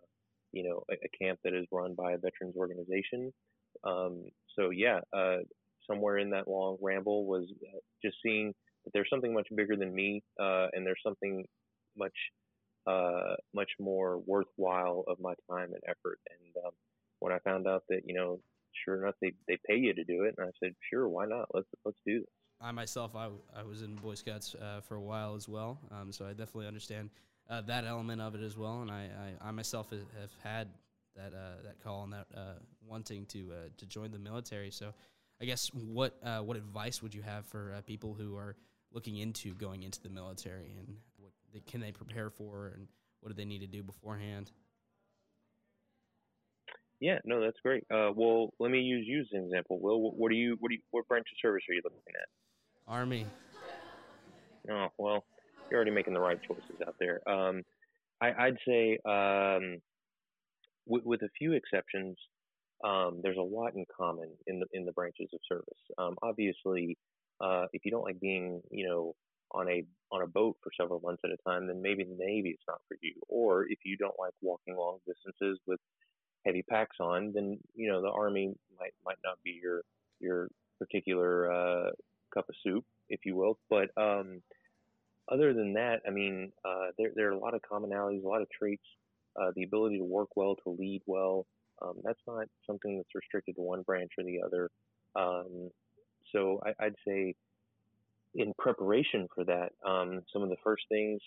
you 0.51 0.63
know 0.63 0.83
a, 0.89 0.93
a, 0.93 1.25
camp 1.25 1.39
that 1.43 1.53
is 1.53 1.65
run 1.71 1.95
by 1.95 2.13
a 2.13 2.17
veterans 2.17 2.55
organization. 2.55 3.33
Um, 3.83 4.25
so 4.57 4.69
yeah, 4.69 4.99
uh, 5.11 5.37
somewhere 5.89 6.17
in 6.17 6.29
that 6.31 6.47
long 6.47 6.77
ramble 6.81 7.25
was 7.25 7.45
uh, 7.63 7.79
just 8.03 8.17
seeing 8.23 8.53
that 8.85 8.91
there's 8.93 9.09
something 9.09 9.33
much 9.33 9.47
bigger 9.55 9.75
than 9.75 9.93
me, 9.93 10.23
uh, 10.39 10.67
and 10.73 10.85
there's 10.85 11.01
something 11.03 11.45
much 11.97 12.15
uh, 12.87 13.35
much 13.53 13.71
more 13.79 14.19
worthwhile 14.25 15.03
of 15.07 15.17
my 15.19 15.33
time 15.49 15.71
and 15.73 15.81
effort. 15.87 16.19
And 16.29 16.65
um, 16.65 16.71
when 17.19 17.33
I 17.33 17.39
found 17.39 17.67
out 17.67 17.83
that 17.89 18.01
you 18.05 18.13
know, 18.13 18.39
sure 18.83 19.03
enough, 19.03 19.15
they 19.21 19.33
they 19.47 19.57
pay 19.67 19.77
you 19.77 19.93
to 19.93 20.03
do 20.03 20.23
it, 20.23 20.35
and 20.37 20.47
I 20.47 20.51
said, 20.59 20.75
sure, 20.89 21.07
why 21.07 21.25
not? 21.25 21.47
Let's 21.53 21.67
let's 21.85 21.97
do 22.05 22.19
this. 22.19 22.29
I 22.61 22.71
myself, 22.71 23.15
I, 23.15 23.27
I 23.57 23.63
was 23.63 23.81
in 23.81 23.95
Boy 23.95 24.15
Scouts 24.15 24.55
uh, 24.55 24.79
for 24.81 24.95
a 24.95 25.01
while 25.01 25.35
as 25.35 25.49
well, 25.49 25.79
um, 25.91 26.11
so 26.11 26.25
I 26.25 26.29
definitely 26.29 26.67
understand 26.67 27.09
uh, 27.49 27.61
that 27.61 27.85
element 27.85 28.21
of 28.21 28.35
it 28.35 28.41
as 28.41 28.57
well. 28.57 28.81
And 28.81 28.89
I, 28.89 29.09
I, 29.41 29.49
I 29.49 29.51
myself 29.51 29.89
have 29.89 30.31
had 30.43 30.69
that 31.15 31.33
uh, 31.33 31.61
that 31.63 31.83
call 31.83 32.03
and 32.03 32.13
that 32.13 32.27
uh, 32.35 32.53
wanting 32.87 33.25
to 33.27 33.51
uh, 33.51 33.69
to 33.77 33.85
join 33.85 34.11
the 34.11 34.19
military. 34.19 34.71
So, 34.71 34.93
I 35.41 35.45
guess 35.45 35.67
what 35.73 36.17
uh, 36.23 36.39
what 36.39 36.57
advice 36.57 37.01
would 37.01 37.13
you 37.13 37.21
have 37.21 37.45
for 37.45 37.75
people 37.85 38.13
who 38.13 38.37
are 38.37 38.55
looking 38.91 39.17
into 39.17 39.53
going 39.55 39.83
into 39.83 40.01
the 40.01 40.09
military, 40.09 40.75
and 40.77 40.95
what 41.17 41.31
they, 41.53 41.59
can 41.59 41.81
they 41.81 41.91
prepare 41.91 42.29
for, 42.29 42.71
and 42.75 42.87
what 43.19 43.29
do 43.29 43.35
they 43.35 43.45
need 43.45 43.59
to 43.59 43.67
do 43.67 43.83
beforehand? 43.83 44.51
Yeah, 47.03 47.19
no, 47.25 47.41
that's 47.41 47.59
great. 47.61 47.83
Uh, 47.93 48.11
well, 48.15 48.53
let 48.59 48.71
me 48.71 48.79
use 48.79 49.05
you 49.05 49.19
as 49.19 49.27
an 49.33 49.43
example. 49.43 49.77
Will, 49.81 49.99
what 50.11 50.29
do 50.29 50.37
you, 50.37 50.55
what 50.61 50.69
do 50.69 50.75
you, 50.75 50.81
what 50.91 51.05
branch 51.09 51.27
of 51.29 51.37
service 51.41 51.63
are 51.69 51.73
you 51.73 51.81
looking 51.83 51.99
at? 52.07 52.29
Army. 52.87 53.27
Oh 54.71 54.87
well, 54.97 55.25
you're 55.69 55.79
already 55.79 55.91
making 55.91 56.13
the 56.13 56.21
right 56.21 56.39
choices 56.47 56.77
out 56.87 56.95
there. 57.01 57.19
Um, 57.29 57.63
I, 58.21 58.45
would 58.45 58.57
say, 58.65 58.99
um, 59.03 59.81
with, 60.85 61.03
with, 61.03 61.21
a 61.23 61.29
few 61.37 61.51
exceptions, 61.51 62.15
um, 62.85 63.19
there's 63.21 63.35
a 63.35 63.41
lot 63.41 63.75
in 63.75 63.83
common 63.93 64.29
in 64.47 64.61
the 64.61 64.67
in 64.71 64.85
the 64.85 64.93
branches 64.93 65.27
of 65.33 65.41
service. 65.45 65.83
Um, 65.97 66.15
obviously, 66.23 66.97
uh, 67.41 67.65
if 67.73 67.83
you 67.83 67.91
don't 67.91 68.03
like 68.03 68.21
being, 68.21 68.61
you 68.71 68.87
know, 68.87 69.13
on 69.51 69.67
a 69.67 69.83
on 70.13 70.21
a 70.21 70.27
boat 70.27 70.55
for 70.63 70.71
several 70.79 71.01
months 71.01 71.21
at 71.25 71.31
a 71.31 71.49
time, 71.49 71.67
then 71.67 71.81
maybe 71.81 72.05
the 72.05 72.15
Navy 72.17 72.51
is 72.51 72.63
not 72.65 72.79
for 72.87 72.95
you. 73.01 73.15
Or 73.27 73.65
if 73.65 73.79
you 73.83 73.97
don't 73.97 74.15
like 74.17 74.31
walking 74.41 74.77
long 74.77 74.99
distances 75.05 75.59
with 75.67 75.81
heavy 76.45 76.63
packs 76.63 76.97
on, 76.99 77.31
then 77.33 77.59
you 77.75 77.89
know 77.89 78.01
the 78.01 78.09
army 78.09 78.55
might 78.79 78.93
might 79.05 79.17
not 79.23 79.37
be 79.43 79.59
your 79.61 79.81
your 80.19 80.47
particular 80.79 81.51
uh, 81.51 81.89
cup 82.33 82.49
of 82.49 82.55
soup, 82.63 82.85
if 83.09 83.21
you 83.25 83.35
will. 83.35 83.57
But 83.69 83.89
um, 83.97 84.41
other 85.31 85.53
than 85.53 85.73
that, 85.73 86.01
I 86.07 86.11
mean, 86.11 86.51
uh, 86.65 86.87
there 86.97 87.11
there 87.15 87.29
are 87.29 87.33
a 87.33 87.39
lot 87.39 87.53
of 87.53 87.61
commonalities, 87.61 88.23
a 88.23 88.27
lot 88.27 88.41
of 88.41 88.49
traits. 88.49 88.83
Uh, 89.35 89.51
the 89.55 89.63
ability 89.63 89.97
to 89.97 90.03
work 90.03 90.29
well, 90.35 90.55
to 90.55 90.69
lead 90.69 91.01
well. 91.07 91.47
Um, 91.81 91.95
that's 92.03 92.19
not 92.27 92.45
something 92.67 92.97
that's 92.97 93.15
restricted 93.15 93.55
to 93.55 93.61
one 93.61 93.81
branch 93.81 94.11
or 94.19 94.23
the 94.23 94.39
other. 94.45 94.69
Um, 95.15 95.71
so 96.31 96.61
I, 96.63 96.85
would 96.85 96.95
say, 97.07 97.33
in 98.35 98.53
preparation 98.59 99.27
for 99.33 99.43
that, 99.45 99.71
um, 99.83 100.21
some 100.31 100.43
of 100.43 100.49
the 100.49 100.55
first 100.63 100.83
things, 100.87 101.19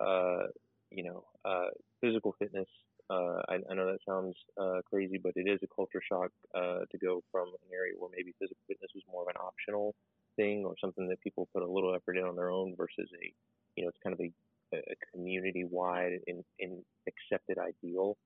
uh, 0.00 0.46
you 0.90 1.04
know, 1.04 1.24
uh, 1.44 1.68
physical 2.00 2.34
fitness, 2.38 2.68
uh, 3.10 3.42
I, 3.48 3.58
I, 3.70 3.74
know 3.74 3.86
that 3.86 3.98
sounds 4.08 4.36
uh, 4.60 4.80
crazy, 4.88 5.18
but 5.22 5.32
it 5.36 5.48
is 5.48 5.60
a 5.62 5.74
culture 5.74 6.00
shock 6.06 6.30
uh, 6.54 6.80
to 6.90 6.98
go 6.98 7.22
from 7.30 7.48
an 7.48 7.74
area 7.74 7.94
where 7.98 8.10
maybe 8.14 8.34
physical 8.38 8.62
fitness 8.66 8.90
was 8.94 9.04
more 9.10 9.22
of 9.22 9.28
an 9.28 9.40
optional 9.40 9.94
thing 10.36 10.64
or 10.64 10.74
something 10.80 11.08
that 11.08 11.20
people 11.20 11.48
put 11.52 11.62
a 11.62 11.70
little 11.70 11.94
effort 11.94 12.16
in 12.16 12.24
on 12.24 12.36
their 12.36 12.50
own 12.50 12.74
versus 12.76 13.08
a, 13.22 13.32
you 13.76 13.82
know, 13.82 13.88
it's 13.88 13.98
kind 14.02 14.14
of 14.14 14.20
a, 14.20 14.32
a 14.76 14.94
community-wide 15.12 16.20
and, 16.26 16.44
and 16.60 16.82
accepted 17.06 17.58
ideal. 17.58 18.16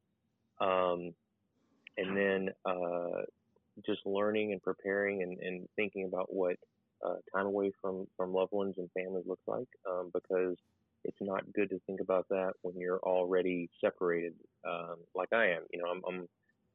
Um, 0.61 1.13
and 1.99 2.17
then 2.17 2.51
uh, 2.65 3.23
just 3.85 4.07
learning 4.07 4.53
and 4.53 4.63
preparing 4.63 5.23
and, 5.23 5.39
and 5.39 5.69
thinking 5.75 6.05
about 6.05 6.33
what 6.33 6.57
uh, 7.05 7.17
time 7.35 7.47
away 7.47 7.73
from, 7.81 8.07
from 8.17 8.33
loved 8.33 8.53
ones 8.53 8.75
and 8.79 8.89
families 8.93 9.25
looks 9.27 9.47
like 9.47 9.69
um, 9.89 10.11
because– 10.13 10.57
it's 11.07 11.21
not 11.21 11.53
good 11.53 11.71
to 11.71 11.79
think 11.87 12.01
about 12.01 12.27
that 12.31 12.53
when 12.63 12.79
you're 12.79 13.01
already 13.01 13.71
separated, 13.81 14.35
um, 14.67 14.97
like 15.15 15.33
I 15.33 15.47
am. 15.51 15.63
You 15.73 15.83
know, 15.83 15.91
I'm, 15.91 16.03
I'm 16.09 16.29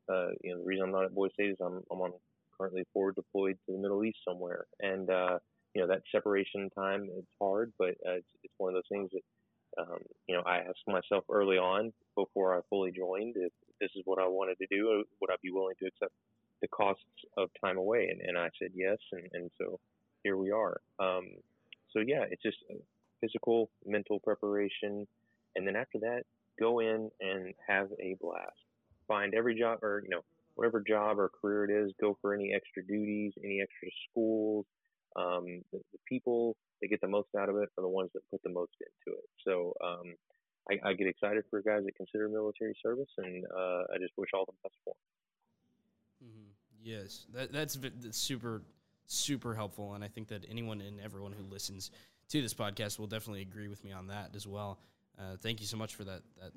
uh, 0.09 0.31
you 0.41 0.51
know, 0.51 0.59
the 0.59 0.65
reason 0.65 0.85
I'm 0.85 0.91
not 0.91 1.05
at 1.05 1.15
Boys 1.15 1.31
State 1.33 1.51
is 1.51 1.57
I'm, 1.61 1.83
I'm 1.91 2.01
on 2.01 2.13
currently 2.57 2.83
forward 2.93 3.15
deployed 3.15 3.57
to 3.65 3.73
the 3.73 3.79
Middle 3.79 4.03
East 4.03 4.19
somewhere, 4.27 4.65
and 4.79 5.09
uh, 5.09 5.39
you 5.73 5.81
know 5.81 5.87
that 5.87 6.01
separation 6.11 6.69
time 6.71 7.09
it's 7.17 7.27
hard, 7.39 7.71
but 7.77 7.89
uh, 8.07 8.17
it's 8.19 8.27
it's 8.43 8.53
one 8.57 8.69
of 8.69 8.75
those 8.75 8.89
things 8.91 9.09
that 9.13 9.81
um, 9.81 9.99
you 10.27 10.35
know 10.35 10.43
I 10.45 10.57
asked 10.57 10.87
myself 10.87 11.23
early 11.29 11.57
on 11.57 11.93
before 12.15 12.57
I 12.57 12.61
fully 12.69 12.91
joined 12.91 13.35
if 13.37 13.51
this 13.79 13.91
is 13.95 14.03
what 14.05 14.19
I 14.19 14.27
wanted 14.27 14.57
to 14.59 14.67
do, 14.69 14.99
uh, 14.99 15.03
would 15.19 15.31
I 15.31 15.35
be 15.41 15.51
willing 15.51 15.75
to 15.79 15.87
accept 15.87 16.13
the 16.61 16.67
costs 16.67 17.03
of 17.37 17.49
time 17.63 17.77
away? 17.77 18.09
And, 18.11 18.21
and 18.21 18.37
I 18.37 18.49
said 18.59 18.71
yes, 18.75 18.97
and, 19.11 19.27
and 19.33 19.51
so 19.59 19.79
here 20.23 20.37
we 20.37 20.51
are. 20.51 20.79
Um, 20.99 21.29
so 21.91 21.99
yeah, 21.99 22.25
it's 22.29 22.43
just 22.43 22.57
physical, 23.21 23.69
mental 23.85 24.19
preparation, 24.19 25.07
and 25.55 25.67
then 25.67 25.75
after 25.75 25.99
that, 25.99 26.23
go 26.59 26.79
in 26.79 27.09
and 27.19 27.53
have 27.67 27.87
a 27.99 28.15
blast. 28.21 28.51
Find 29.07 29.33
every 29.33 29.57
job 29.57 29.83
or 29.83 30.01
you 30.03 30.09
know 30.09 30.21
whatever 30.55 30.83
job 30.85 31.19
or 31.19 31.29
career 31.29 31.65
it 31.65 31.71
is. 31.71 31.93
Go 31.99 32.17
for 32.21 32.33
any 32.33 32.53
extra 32.53 32.83
duties, 32.83 33.33
any 33.43 33.61
extra 33.61 33.89
schools. 34.09 34.65
Um, 35.15 35.61
the, 35.71 35.79
the, 35.91 35.99
people 36.07 36.55
that 36.81 36.87
get 36.87 37.01
the 37.01 37.07
most 37.07 37.27
out 37.37 37.49
of 37.49 37.57
it 37.57 37.69
are 37.77 37.81
the 37.81 37.87
ones 37.87 38.11
that 38.13 38.21
put 38.31 38.41
the 38.43 38.49
most 38.49 38.71
into 38.79 39.17
it. 39.17 39.25
So 39.45 39.73
um, 39.83 40.15
I, 40.69 40.89
I, 40.89 40.93
get 40.93 41.05
excited 41.05 41.43
for 41.49 41.61
guys 41.61 41.83
that 41.83 41.97
consider 41.97 42.29
military 42.29 42.77
service, 42.81 43.09
and 43.17 43.43
uh, 43.53 43.83
I 43.93 43.97
just 43.99 44.13
wish 44.15 44.29
all 44.33 44.45
the 44.45 44.53
best 44.63 44.75
for 44.85 44.93
them. 44.93 46.29
Mm-hmm. 46.29 46.49
Yes, 46.81 47.25
that, 47.33 47.51
that's, 47.51 47.75
that's 47.75 48.17
super 48.17 48.61
super 49.11 49.53
helpful, 49.53 49.93
and 49.93 50.03
I 50.03 50.07
think 50.07 50.29
that 50.29 50.45
anyone 50.49 50.79
and 50.79 50.99
everyone 51.01 51.33
who 51.33 51.43
listens 51.43 51.91
to 52.31 52.41
this 52.41 52.53
podcast 52.53 52.97
will 52.97 53.07
definitely 53.07 53.41
agree 53.41 53.67
with 53.67 53.83
me 53.83 53.91
on 53.91 54.07
that 54.07 54.31
as 54.35 54.47
well. 54.47 54.79
Uh, 55.19 55.35
thank 55.41 55.59
you 55.59 55.65
so 55.65 55.77
much 55.77 55.95
for 55.95 56.05
that 56.05 56.21
that 56.41 56.51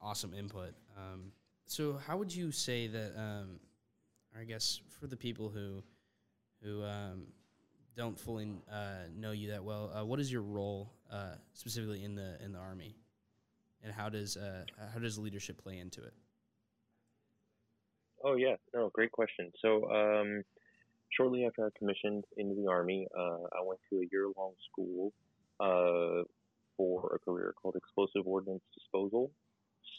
awesome 0.00 0.34
input. 0.34 0.74
Um, 0.96 1.32
so, 1.66 1.98
how 2.06 2.18
would 2.18 2.34
you 2.34 2.52
say 2.52 2.86
that? 2.88 3.12
Um, 3.18 3.58
I 4.38 4.44
guess 4.44 4.80
for 5.00 5.06
the 5.06 5.16
people 5.16 5.48
who 5.48 5.82
who 6.62 6.84
um, 6.84 7.28
don't 7.96 8.18
fully 8.18 8.48
uh, 8.70 9.08
know 9.16 9.30
you 9.30 9.50
that 9.52 9.64
well, 9.64 9.90
uh, 9.94 10.04
what 10.04 10.20
is 10.20 10.30
your 10.30 10.42
role 10.42 10.92
uh, 11.10 11.34
specifically 11.54 12.04
in 12.04 12.14
the 12.14 12.36
in 12.44 12.52
the 12.52 12.58
army, 12.58 12.94
and 13.82 13.92
how 13.92 14.10
does 14.10 14.36
uh, 14.36 14.64
how 14.92 14.98
does 14.98 15.18
leadership 15.18 15.62
play 15.62 15.78
into 15.78 16.02
it? 16.02 16.12
Oh 18.22 18.36
yeah, 18.36 18.56
no, 18.74 18.90
great 18.92 19.12
question. 19.12 19.52
So 19.62 19.90
um, 19.90 20.42
shortly 21.16 21.44
after 21.46 21.66
I 21.66 21.70
commissioned 21.78 22.24
into 22.36 22.54
the 22.54 22.68
Army, 22.68 23.06
uh, 23.16 23.44
I 23.52 23.62
went 23.64 23.80
to 23.90 24.00
a 24.00 24.08
year 24.10 24.28
long 24.36 24.52
school 24.70 25.12
uh, 25.60 26.24
for 26.76 27.14
a 27.14 27.18
career 27.18 27.54
called 27.60 27.76
Explosive 27.76 28.26
Ordnance 28.26 28.62
Disposal. 28.74 29.30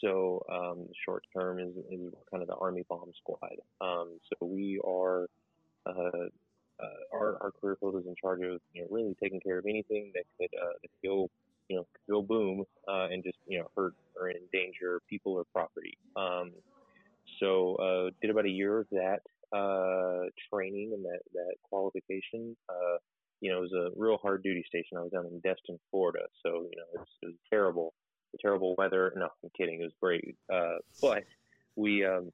So 0.02 0.44
um, 0.52 0.88
short 1.04 1.24
term 1.34 1.58
is, 1.58 1.74
is 1.90 2.12
kind 2.30 2.42
of 2.42 2.48
the 2.48 2.56
Army 2.56 2.84
Bomb 2.88 3.12
Squad. 3.18 3.56
Um, 3.80 4.18
so 4.28 4.46
we 4.46 4.80
are 4.86 5.26
uh, 5.86 6.28
uh, 6.80 7.16
our, 7.16 7.42
our 7.42 7.52
career 7.60 7.76
field 7.80 7.96
is 7.96 8.06
in 8.06 8.14
charge 8.20 8.40
of 8.42 8.60
you 8.74 8.82
know 8.82 8.88
really 8.90 9.16
taking 9.22 9.40
care 9.40 9.58
of 9.58 9.64
anything 9.66 10.12
that 10.14 10.24
could 10.38 10.50
uh, 10.60 10.74
go 11.02 11.30
you 11.68 11.76
know 11.76 11.86
go 12.10 12.20
boom 12.20 12.64
uh, 12.88 13.06
and 13.10 13.22
just 13.24 13.38
you 13.46 13.58
know 13.58 13.70
hurt 13.76 13.94
or 14.20 14.30
endanger 14.30 15.00
people 15.08 15.32
or 15.32 15.44
property. 15.44 15.96
Um, 16.16 16.52
so 17.40 17.76
uh, 17.76 18.10
did 18.20 18.30
about 18.30 18.44
a 18.44 18.50
year 18.50 18.78
of 18.78 18.86
that 18.92 19.20
uh, 19.52 20.28
training 20.52 20.92
and 20.94 21.04
that, 21.04 21.20
that 21.34 21.54
qualification. 21.62 22.56
Uh, 22.68 22.98
you 23.40 23.50
know, 23.50 23.58
it 23.58 23.60
was 23.60 23.72
a 23.72 23.90
real 23.96 24.18
hard 24.18 24.42
duty 24.42 24.64
station. 24.66 24.96
I 24.96 25.02
was 25.02 25.12
down 25.12 25.26
in 25.26 25.40
Destin, 25.40 25.78
Florida. 25.90 26.26
So, 26.42 26.66
you 26.70 26.76
know, 26.76 26.84
it 26.94 26.98
was, 27.00 27.08
it 27.22 27.26
was 27.26 27.36
terrible, 27.50 27.94
terrible 28.40 28.74
weather. 28.78 29.12
No, 29.16 29.28
I'm 29.42 29.50
kidding. 29.56 29.80
It 29.80 29.84
was 29.84 29.92
great. 30.00 30.36
Uh, 30.52 30.78
but 31.00 31.24
we, 31.76 32.04
um, 32.04 32.32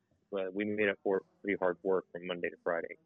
we 0.54 0.64
made 0.64 0.88
up 0.88 0.99
for 1.02 1.23
pretty 1.42 1.59
hard 1.59 1.76
work 1.83 2.04
from 2.12 2.26
Monday 2.26 2.50
to 2.50 2.57
Friday. 2.62 2.97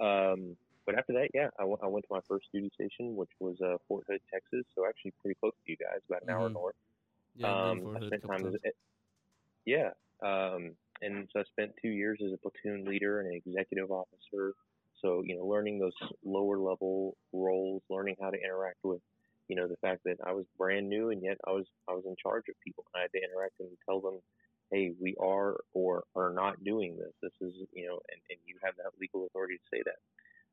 Um, 0.00 0.56
but 0.86 0.96
after 0.96 1.12
that, 1.14 1.28
yeah, 1.34 1.48
I, 1.58 1.62
w- 1.62 1.78
I 1.82 1.86
went 1.86 2.04
to 2.08 2.14
my 2.14 2.20
first 2.28 2.46
duty 2.52 2.70
station, 2.74 3.14
which 3.14 3.30
was 3.40 3.56
uh, 3.60 3.76
Fort 3.88 4.04
Hood, 4.08 4.20
Texas. 4.32 4.64
So 4.74 4.86
actually 4.86 5.12
pretty 5.20 5.38
close 5.40 5.52
to 5.64 5.70
you 5.70 5.76
guys, 5.76 6.00
about 6.08 6.22
an 6.22 6.28
mm-hmm. 6.28 6.42
hour 6.42 6.48
north. 6.48 6.74
Yeah, 7.34 7.70
um, 7.70 7.96
I 7.96 8.06
spent 8.06 8.26
time 8.26 8.46
as, 8.46 8.54
yeah, 9.64 9.90
um, 10.22 10.72
and 11.02 11.28
so 11.32 11.40
I 11.40 11.44
spent 11.44 11.72
two 11.82 11.88
years 11.88 12.20
as 12.24 12.32
a 12.32 12.38
platoon 12.38 12.84
leader 12.84 13.20
and 13.20 13.28
an 13.32 13.40
executive 13.44 13.90
officer. 13.90 14.54
So 15.02 15.22
you 15.24 15.36
know, 15.36 15.44
learning 15.44 15.78
those 15.78 15.92
lower 16.24 16.58
level 16.58 17.16
roles, 17.32 17.82
learning 17.90 18.16
how 18.20 18.30
to 18.30 18.38
interact 18.42 18.78
with, 18.84 19.00
you 19.48 19.56
know, 19.56 19.66
the 19.66 19.76
fact 19.82 20.02
that 20.04 20.16
I 20.24 20.32
was 20.32 20.46
brand 20.56 20.88
new 20.88 21.10
and 21.10 21.22
yet 21.22 21.38
I 21.46 21.50
was 21.50 21.66
I 21.88 21.92
was 21.92 22.04
in 22.06 22.16
charge 22.22 22.44
of 22.48 22.54
people. 22.64 22.84
I 22.94 23.02
had 23.02 23.12
to 23.12 23.22
interact 23.22 23.60
and 23.60 23.68
tell 23.86 24.00
them, 24.00 24.20
hey, 24.70 24.92
we 25.00 25.16
are 25.20 25.56
or 25.74 26.04
are 26.14 26.32
not 26.32 26.62
doing 26.64 26.96
this. 26.96 27.12
This 27.20 27.48
is 27.48 27.54
you 27.72 27.86
know, 27.86 28.00
and, 28.10 28.20
and 28.30 28.38
you 28.46 28.56
have 28.62 28.76
that 28.76 28.92
legal 29.00 29.26
authority 29.26 29.56
to 29.56 29.76
say 29.76 29.82
that. 29.84 29.98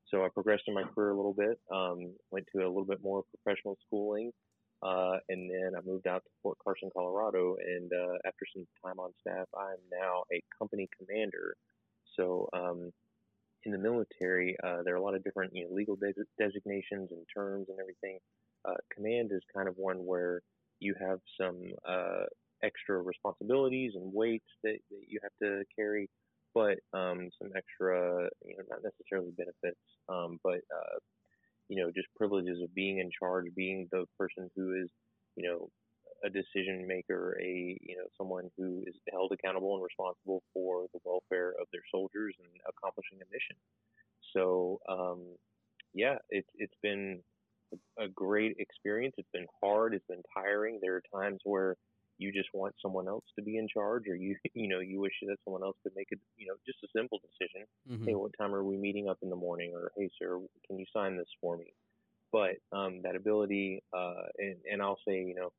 So 0.10 0.26
I 0.26 0.30
progressed 0.30 0.64
in 0.68 0.74
my 0.74 0.84
career 0.84 1.12
a 1.12 1.16
little 1.16 1.34
bit. 1.34 1.60
Um, 1.72 2.14
went 2.32 2.48
to 2.56 2.66
a 2.66 2.68
little 2.68 2.86
bit 2.86 3.04
more 3.04 3.24
professional 3.44 3.78
schooling. 3.86 4.32
Uh, 4.82 5.18
and 5.28 5.50
then 5.50 5.74
I 5.78 5.82
moved 5.86 6.08
out 6.08 6.24
to 6.24 6.30
Fort 6.42 6.58
Carson, 6.64 6.90
Colorado. 6.94 7.56
And 7.60 7.92
uh, 7.92 8.18
after 8.26 8.46
some 8.54 8.66
time 8.84 9.00
on 9.00 9.12
staff, 9.20 9.48
I'm 9.58 9.80
now 9.92 10.24
a 10.32 10.42
company 10.58 10.88
commander. 10.98 11.56
So 12.16 12.48
um, 12.54 12.92
in 13.66 13.72
the 13.72 13.78
military, 13.78 14.56
uh, 14.64 14.84
there 14.84 14.94
are 14.94 14.98
a 14.98 15.04
lot 15.04 15.16
of 15.16 15.24
different 15.24 15.54
you 15.54 15.66
know, 15.66 15.76
legal 15.76 15.96
de- 15.96 16.14
designations 16.40 17.10
and 17.12 17.26
terms 17.36 17.68
and 17.70 17.80
everything. 17.80 18.20
Uh, 18.68 18.76
command 18.94 19.32
is 19.34 19.42
kind 19.56 19.68
of 19.68 19.76
one 19.78 19.98
where 19.98 20.42
you 20.80 20.96
have 21.00 21.20
some 21.40 21.62
uh, 21.88 22.26
extra 22.64 23.02
responsibilities 23.02 23.94
and 23.96 24.14
weights 24.14 24.48
that, 24.64 24.78
that 24.90 25.02
you 25.08 25.20
have 25.24 25.32
to 25.42 25.64
carry, 25.78 26.10
but 26.54 26.78
um, 26.94 27.30
some 27.42 27.52
extra, 27.56 28.28
you 28.46 28.58
know, 28.58 28.64
not 28.70 28.80
necessarily 28.84 29.32
benefits, 29.38 29.80
um, 30.08 30.40
but 30.44 30.60
uh, 30.76 31.00
you 31.70 31.82
know, 31.82 31.92
just 31.96 32.08
privileges 32.18 32.60
of 32.64 32.74
being 32.76 33.00
in 33.00 33.10
charge, 33.18 33.46
being 33.56 33.88
the 33.92 34.06
person 34.18 34.50
who 34.56 34.74
is, 34.82 34.90
you 35.36 35.48
know, 35.48 35.70
a 36.26 36.30
decision 36.30 36.86
maker, 36.88 37.38
a 37.42 37.78
you 37.82 37.96
know 37.96 38.06
someone 38.18 38.50
who 38.58 38.84
is 38.86 38.96
held 39.12 39.32
accountable 39.32 39.76
and 39.76 39.84
responsible 39.84 40.44
for 40.54 40.88
the 40.94 41.00
welfare 41.06 41.54
of 41.62 41.68
their 41.72 41.84
soldiers 41.92 42.36
and 42.40 42.50
accomplishing 42.68 43.20
a 43.22 43.26
mission. 43.32 43.56
So 44.36 44.80
um, 44.90 45.36
yeah, 45.94 46.18
it's 46.30 46.50
it's 46.56 46.76
been 46.82 47.22
a 48.00 48.08
great 48.10 48.56
experience. 48.60 49.16
It's 49.18 49.30
been 49.34 49.48
hard. 49.64 49.94
It's 49.94 50.06
been 50.08 50.24
tiring. 50.36 50.80
There 50.82 50.96
are 50.96 51.22
times 51.22 51.40
where 51.44 51.76
you 52.20 52.32
just 52.32 52.50
want 52.54 52.76
someone 52.82 53.08
else 53.08 53.24
to 53.38 53.42
be 53.42 53.58
in 53.58 53.68
charge, 53.68 54.04
or 54.08 54.16
you 54.16 54.36
you 54.54 54.68
know 54.68 54.80
you 54.80 55.00
wish 55.00 55.14
that 55.26 55.38
someone 55.44 55.64
else 55.64 55.78
could 55.84 55.94
make 55.96 56.08
it. 56.12 56.20
You 56.38 56.48
know, 56.48 56.56
just 56.66 56.84
a 56.84 56.88
simple 56.96 57.20
decision. 57.20 57.66
Mm-hmm. 57.90 58.06
Hey, 58.06 58.16
what 58.16 58.32
time 58.38 58.54
are 58.54 58.64
we 58.64 58.78
meeting 58.78 59.10
up 59.10 59.18
in 59.24 59.30
the 59.30 59.36
morning? 59.36 59.74
Or 59.74 59.92
hey, 59.98 60.10
sir, 60.20 60.40
can 60.68 60.78
you 60.78 60.86
sign 60.94 61.18
this 61.18 61.30
for 61.42 61.58
me? 61.58 61.74
But 62.32 62.62
um, 62.72 63.02
that 63.04 63.16
ability, 63.16 63.82
uh, 63.92 64.30
and, 64.38 64.58
and 64.72 64.82
I'll 64.84 65.00
say, 65.08 65.24
you 65.24 65.34
know, 65.34 65.52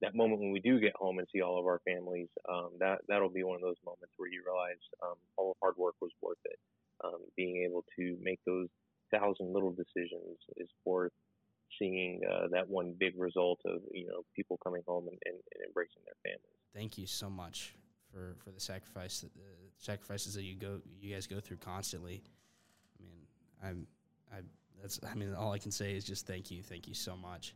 that 0.00 0.14
moment 0.14 0.40
when 0.40 0.52
we 0.52 0.60
do 0.60 0.78
get 0.78 0.94
home 0.94 1.18
and 1.18 1.26
see 1.32 1.40
all 1.40 1.58
of 1.58 1.66
our 1.66 1.80
families, 1.84 2.28
um, 2.48 2.70
that 2.78 2.98
that'll 3.08 3.30
be 3.30 3.42
one 3.42 3.56
of 3.56 3.62
those 3.62 3.80
moments 3.84 4.14
where 4.16 4.30
you 4.30 4.42
realize 4.46 4.78
um, 5.02 5.16
all 5.36 5.54
the 5.54 5.58
hard 5.60 5.76
work 5.76 5.94
was 6.00 6.12
worth 6.22 6.38
it. 6.44 6.58
Um, 7.02 7.18
being 7.36 7.64
able 7.68 7.84
to 7.98 8.16
make 8.22 8.38
those 8.46 8.68
thousand 9.12 9.52
little 9.52 9.72
decisions 9.72 10.38
is 10.56 10.68
worth 10.84 11.12
seeing 11.78 12.20
uh, 12.24 12.48
that 12.52 12.68
one 12.68 12.94
big 12.98 13.14
result 13.18 13.60
of 13.64 13.80
you 13.92 14.06
know 14.06 14.22
people 14.34 14.58
coming 14.62 14.82
home 14.86 15.08
and, 15.08 15.18
and, 15.24 15.34
and, 15.34 15.64
embracing 15.66 16.02
their 16.04 16.14
families. 16.22 16.58
Thank 16.74 16.98
you 16.98 17.06
so 17.06 17.28
much 17.30 17.74
for, 18.12 18.34
for 18.42 18.50
the 18.50 18.60
sacrifice 18.60 19.20
the 19.20 19.30
sacrifices 19.78 20.34
that 20.34 20.42
you 20.42 20.56
go 20.56 20.80
you 21.00 21.12
guys 21.12 21.26
go 21.26 21.40
through 21.40 21.58
constantly. 21.58 22.22
I 22.98 23.02
mean, 23.02 23.26
I'm 23.62 23.86
I 24.32 24.40
that's 24.80 25.00
I 25.10 25.14
mean 25.14 25.34
all 25.34 25.52
I 25.52 25.58
can 25.58 25.70
say 25.70 25.94
is 25.94 26.04
just 26.04 26.26
thank 26.26 26.50
you, 26.50 26.62
thank 26.62 26.88
you 26.88 26.94
so 26.94 27.16
much. 27.16 27.54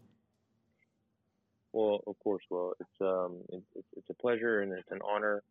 Well, 1.72 2.00
of 2.06 2.18
course, 2.18 2.44
well, 2.50 2.72
it's 2.80 3.00
um 3.00 3.36
it, 3.50 3.62
it's 3.96 4.10
a 4.10 4.14
pleasure 4.14 4.62
and 4.62 4.72
it's 4.72 4.90
an 4.90 5.00
honor. 5.06 5.42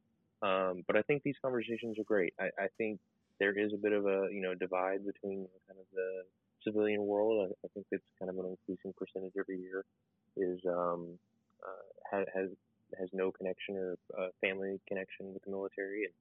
Um, 0.41 0.83
but 0.85 0.95
I 0.95 1.01
think 1.01 1.23
these 1.23 1.37
conversations 1.41 1.97
are 1.97 2.03
great. 2.03 2.33
I, 2.39 2.45
I 2.59 2.67
think 2.77 2.99
there 3.39 3.57
is 3.57 3.73
a 3.73 3.77
bit 3.77 3.91
of 3.91 4.05
a 4.05 4.27
you 4.31 4.41
know 4.41 4.53
divide 4.55 5.05
between 5.05 5.47
kind 5.67 5.79
of 5.79 5.85
the 5.93 6.23
civilian 6.63 7.05
world, 7.05 7.49
I, 7.49 7.53
I 7.65 7.67
think 7.73 7.85
it's 7.91 8.03
kind 8.19 8.29
of 8.29 8.37
an 8.37 8.45
increasing 8.45 8.93
percentage 8.97 9.33
every 9.37 9.59
year, 9.59 9.85
is 10.35 10.59
um, 10.67 11.17
uh, 11.63 12.23
has 12.33 12.49
has 12.97 13.09
no 13.13 13.31
connection 13.31 13.75
or 13.75 13.97
uh, 14.17 14.29
family 14.41 14.79
connection 14.87 15.33
with 15.33 15.43
the 15.43 15.51
military, 15.51 16.05
and 16.05 16.13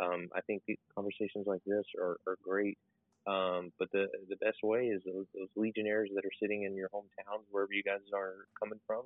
um, 0.00 0.28
I 0.34 0.40
think 0.42 0.62
conversations 0.94 1.46
like 1.46 1.62
this 1.66 1.84
are, 2.00 2.18
are 2.26 2.38
great. 2.42 2.78
Um, 3.26 3.72
but 3.78 3.90
the 3.90 4.06
the 4.28 4.36
best 4.36 4.58
way 4.62 4.86
is 4.86 5.02
those, 5.04 5.26
those 5.34 5.48
legionnaires 5.56 6.10
that 6.14 6.24
are 6.24 6.36
sitting 6.40 6.64
in 6.64 6.74
your 6.74 6.88
hometowns, 6.90 7.44
wherever 7.50 7.72
you 7.72 7.82
guys 7.82 8.00
are 8.14 8.46
coming 8.60 8.80
from, 8.86 9.04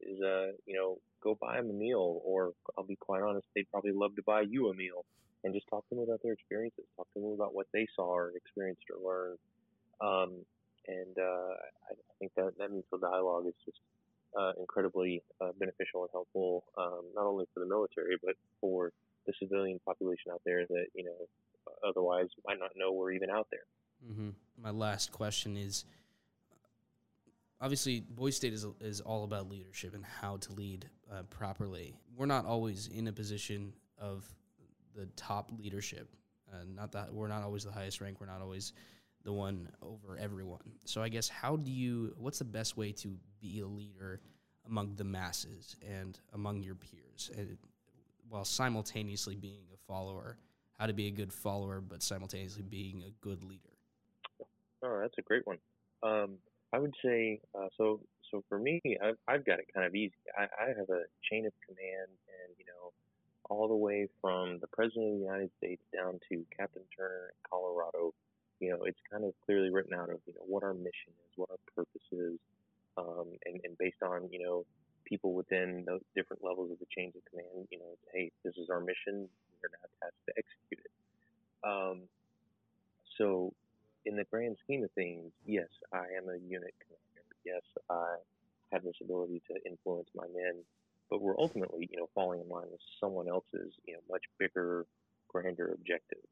is 0.00 0.20
uh 0.20 0.52
you 0.66 0.74
know 0.74 0.98
go 1.22 1.36
buy 1.40 1.56
them 1.56 1.70
a 1.70 1.72
meal, 1.72 2.20
or 2.24 2.52
I'll 2.76 2.84
be 2.84 2.96
quite 2.96 3.22
honest, 3.22 3.46
they'd 3.54 3.70
probably 3.70 3.92
love 3.92 4.16
to 4.16 4.22
buy 4.22 4.40
you 4.42 4.68
a 4.70 4.74
meal, 4.74 5.04
and 5.44 5.54
just 5.54 5.68
talk 5.68 5.88
to 5.88 5.94
them 5.94 6.04
about 6.04 6.20
their 6.22 6.32
experiences, 6.32 6.84
talk 6.96 7.06
to 7.14 7.20
them 7.20 7.32
about 7.32 7.54
what 7.54 7.66
they 7.72 7.86
saw 7.94 8.08
or 8.08 8.32
experienced 8.34 8.82
or 8.90 9.08
learned, 9.08 9.38
um, 10.00 10.44
and 10.86 11.16
uh, 11.18 11.54
I, 11.90 11.94
think 12.18 12.32
that 12.36 12.52
that 12.58 12.70
mutual 12.70 12.98
dialogue 12.98 13.46
is 13.46 13.54
just 13.64 13.78
uh, 14.38 14.52
incredibly 14.58 15.22
uh, 15.40 15.50
beneficial 15.58 16.02
and 16.02 16.10
helpful, 16.12 16.64
um, 16.78 17.02
not 17.14 17.26
only 17.26 17.46
for 17.54 17.60
the 17.60 17.66
military 17.66 18.16
but 18.22 18.34
for 18.60 18.92
the 19.26 19.32
civilian 19.38 19.78
population 19.84 20.32
out 20.32 20.40
there 20.44 20.66
that 20.66 20.86
you 20.94 21.04
know 21.04 21.26
otherwise 21.86 22.28
might 22.46 22.58
not 22.58 22.70
know 22.76 22.92
we're 22.92 23.12
even 23.12 23.30
out 23.30 23.46
there. 23.50 23.60
Mm-hmm. 24.10 24.30
My 24.62 24.70
last 24.70 25.12
question 25.12 25.56
is: 25.56 25.84
obviously 27.60 28.00
Boy 28.00 28.30
State 28.30 28.52
is 28.52 28.66
is 28.80 29.00
all 29.00 29.24
about 29.24 29.50
leadership 29.50 29.94
and 29.94 30.04
how 30.04 30.36
to 30.38 30.52
lead 30.52 30.88
uh, 31.12 31.22
properly. 31.24 31.94
We're 32.16 32.26
not 32.26 32.46
always 32.46 32.88
in 32.88 33.08
a 33.08 33.12
position 33.12 33.72
of 33.98 34.24
the 34.94 35.06
top 35.16 35.50
leadership. 35.58 36.08
Uh, 36.52 36.64
not 36.74 36.92
that 36.92 37.12
we're 37.12 37.28
not 37.28 37.42
always 37.42 37.64
the 37.64 37.72
highest 37.72 38.00
rank. 38.00 38.20
We're 38.20 38.26
not 38.26 38.40
always 38.40 38.72
the 39.24 39.32
one 39.32 39.68
over 39.82 40.16
everyone. 40.18 40.72
So 40.84 41.02
I 41.02 41.08
guess 41.08 41.28
how 41.28 41.56
do 41.56 41.70
you? 41.70 42.14
What's 42.16 42.38
the 42.38 42.44
best 42.44 42.76
way 42.76 42.92
to 42.92 43.16
be 43.40 43.60
a 43.60 43.66
leader 43.66 44.20
among 44.66 44.96
the 44.96 45.04
masses 45.04 45.76
and 45.86 46.18
among 46.32 46.62
your 46.62 46.74
peers, 46.74 47.30
and 47.36 47.56
while 48.28 48.44
simultaneously 48.44 49.36
being 49.36 49.64
a 49.74 49.76
follower? 49.86 50.36
How 50.78 50.86
to 50.86 50.94
be 50.94 51.08
a 51.08 51.10
good 51.10 51.32
follower, 51.32 51.82
but 51.82 52.02
simultaneously 52.02 52.62
being 52.62 53.02
a 53.06 53.10
good 53.20 53.44
leader. 53.44 53.76
Oh, 54.82 54.98
that's 55.02 55.18
a 55.18 55.22
great 55.22 55.46
one. 55.46 55.58
Um, 56.02 56.38
I 56.72 56.78
would 56.78 56.94
say 57.04 57.40
uh, 57.54 57.68
so. 57.76 58.00
So 58.30 58.44
for 58.48 58.60
me, 58.60 58.80
I've, 59.02 59.16
I've 59.26 59.44
got 59.44 59.58
it 59.58 59.66
kind 59.74 59.84
of 59.84 59.92
easy. 59.96 60.14
I, 60.38 60.44
I 60.44 60.68
have 60.68 60.88
a 60.88 61.02
chain 61.28 61.46
of 61.46 61.52
command, 61.66 62.14
and 62.30 62.54
you 62.56 62.64
know, 62.64 62.92
all 63.50 63.66
the 63.66 63.74
way 63.74 64.06
from 64.20 64.60
the 64.60 64.68
president 64.68 65.06
of 65.06 65.18
the 65.18 65.24
United 65.24 65.50
States 65.58 65.82
down 65.92 66.20
to 66.30 66.46
Captain 66.56 66.82
Turner 66.96 67.34
in 67.34 67.50
Colorado. 67.50 68.14
You 68.60 68.70
know, 68.70 68.84
it's 68.84 69.00
kind 69.10 69.24
of 69.24 69.32
clearly 69.44 69.70
written 69.70 69.94
out 69.94 70.10
of 70.10 70.20
you 70.26 70.34
know 70.34 70.44
what 70.46 70.62
our 70.62 70.74
mission 70.74 71.12
is, 71.26 71.32
what 71.36 71.50
our 71.50 71.62
purpose 71.74 72.06
is, 72.12 72.38
um, 72.96 73.26
and, 73.46 73.60
and 73.64 73.78
based 73.78 74.02
on 74.02 74.28
you 74.30 74.44
know 74.44 74.64
people 75.04 75.34
within 75.34 75.84
those 75.86 76.02
different 76.14 76.44
levels 76.44 76.70
of 76.70 76.78
the 76.78 76.86
chains 76.94 77.14
of 77.16 77.22
command. 77.30 77.66
You 77.70 77.78
know, 77.78 77.96
hey, 78.12 78.30
this 78.44 78.54
is 78.56 78.70
our 78.70 78.80
mission. 78.80 79.28
We're 79.62 79.72
now 79.72 79.88
tasked 80.02 80.26
to 80.26 80.32
execute 80.36 80.84
it. 80.84 80.92
Um, 81.64 82.02
so 83.18 83.52
in 84.06 84.16
the 84.16 84.24
grand 84.24 84.56
scheme 84.64 84.84
of 84.84 84.90
things, 84.92 85.32
yes, 85.44 85.68
I 85.92 86.04
am 86.16 86.28
a 86.28 86.38
unit 86.38 86.74
commander. 86.80 87.26
Yes, 87.44 87.62
I 87.90 88.16
have 88.72 88.82
this 88.82 88.96
ability 89.02 89.42
to 89.48 89.68
influence 89.68 90.08
my 90.14 90.26
men, 90.34 90.62
but 91.10 91.20
we're 91.20 91.38
ultimately, 91.38 91.88
you 91.90 91.98
know, 91.98 92.08
falling 92.14 92.40
in 92.40 92.48
line 92.48 92.68
with 92.70 92.80
someone 93.00 93.28
else's, 93.28 93.72
you 93.86 93.94
know, 93.94 94.00
much 94.10 94.24
bigger, 94.38 94.86
grander 95.28 95.72
objective. 95.72 96.24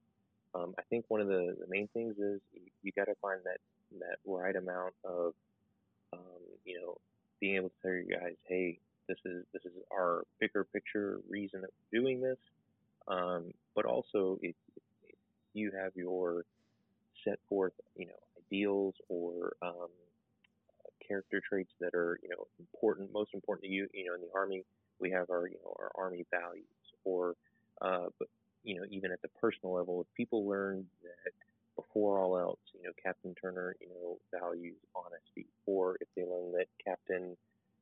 Um, 0.54 0.74
I 0.78 0.82
think 0.90 1.04
one 1.08 1.20
of 1.20 1.28
the, 1.28 1.56
the 1.58 1.66
main 1.68 1.88
things 1.88 2.16
is 2.18 2.40
you, 2.52 2.62
you 2.82 2.92
got 2.96 3.04
to 3.04 3.14
find 3.20 3.40
that 3.44 3.58
that 4.00 4.16
right 4.26 4.54
amount 4.56 4.94
of, 5.04 5.32
um, 6.12 6.42
you 6.64 6.80
know, 6.80 6.96
being 7.40 7.56
able 7.56 7.68
to 7.68 7.74
tell 7.82 7.92
your 7.92 8.04
guys, 8.04 8.34
hey, 8.46 8.78
this 9.08 9.18
is 9.24 9.44
this 9.52 9.64
is 9.64 9.72
our 9.92 10.24
bigger 10.40 10.64
picture 10.64 11.20
reason 11.28 11.60
that 11.60 11.70
we're 11.92 12.00
doing 12.00 12.20
this, 12.20 12.38
um, 13.08 13.52
but 13.74 13.84
also 13.84 14.38
if, 14.42 14.54
if 15.06 15.14
you 15.54 15.70
have 15.82 15.92
your 15.94 16.44
set 17.24 17.38
forth, 17.48 17.72
you 17.96 18.06
know, 18.06 18.12
ideals 18.46 18.94
or 19.08 19.52
um, 19.62 19.88
character 21.06 21.40
traits 21.46 21.72
that 21.80 21.94
are, 21.94 22.18
you 22.22 22.28
know, 22.28 22.46
important, 22.58 23.12
most 23.12 23.30
important 23.34 23.64
to 23.64 23.70
you. 23.70 23.88
You 23.92 24.06
know, 24.06 24.14
in 24.14 24.20
the 24.20 24.28
Army, 24.34 24.64
we 25.00 25.10
have 25.10 25.30
our, 25.30 25.46
you 25.48 25.56
know, 25.64 25.74
our 25.78 25.90
Army 25.96 26.24
values. 26.30 26.64
Or, 27.04 27.34
uh, 27.80 28.06
but 28.18 28.28
you 28.68 28.76
know, 28.76 28.84
even 28.90 29.10
at 29.12 29.22
the 29.22 29.28
personal 29.40 29.74
level, 29.74 30.02
if 30.02 30.14
people 30.14 30.46
learn 30.46 30.84
that 31.02 31.32
before 31.76 32.18
all 32.18 32.38
else, 32.38 32.60
you 32.74 32.82
know, 32.82 32.92
Captain 33.02 33.34
Turner, 33.40 33.74
you 33.80 33.88
know, 33.88 34.18
values 34.38 34.76
honesty, 34.94 35.46
or 35.66 35.96
if 36.00 36.08
they 36.16 36.22
learn 36.22 36.52
that 36.52 36.66
Captain, 36.84 37.36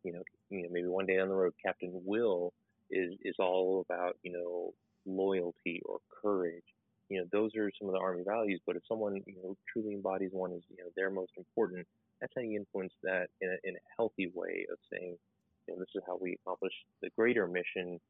you 0.04 0.12
know, 0.12 0.22
you 0.50 0.62
know, 0.62 0.68
maybe 0.70 0.88
one 0.88 1.06
day 1.06 1.16
down 1.16 1.28
the 1.28 1.34
road, 1.34 1.54
Captain 1.64 1.90
Will 2.04 2.52
is 2.90 3.14
is 3.22 3.34
all 3.40 3.84
about, 3.90 4.16
you 4.22 4.32
know, 4.32 4.72
loyalty 5.06 5.82
or 5.84 5.98
courage 6.22 6.64
you 7.08 7.20
know, 7.20 7.26
those 7.32 7.54
are 7.56 7.70
some 7.78 7.88
of 7.88 7.94
the 7.94 8.00
Army 8.00 8.22
values. 8.26 8.60
But 8.66 8.76
if 8.76 8.82
someone, 8.88 9.22
you 9.26 9.36
know, 9.42 9.56
truly 9.72 9.94
embodies 9.94 10.30
one 10.32 10.52
as, 10.52 10.62
you 10.68 10.76
know, 10.78 10.90
their 10.96 11.10
most 11.10 11.32
important, 11.36 11.86
that's 12.20 12.32
how 12.34 12.42
you 12.42 12.58
influence 12.58 12.92
that 13.02 13.28
in 13.40 13.50
a, 13.50 13.68
in 13.68 13.76
a 13.76 13.84
healthy 13.96 14.30
way 14.34 14.66
of 14.70 14.78
saying, 14.92 15.16
you 15.66 15.74
know, 15.74 15.78
this 15.78 15.88
is 15.94 16.02
how 16.06 16.18
we 16.20 16.38
accomplish 16.42 16.72
the 17.02 17.10
greater 17.16 17.46
mission 17.46 18.00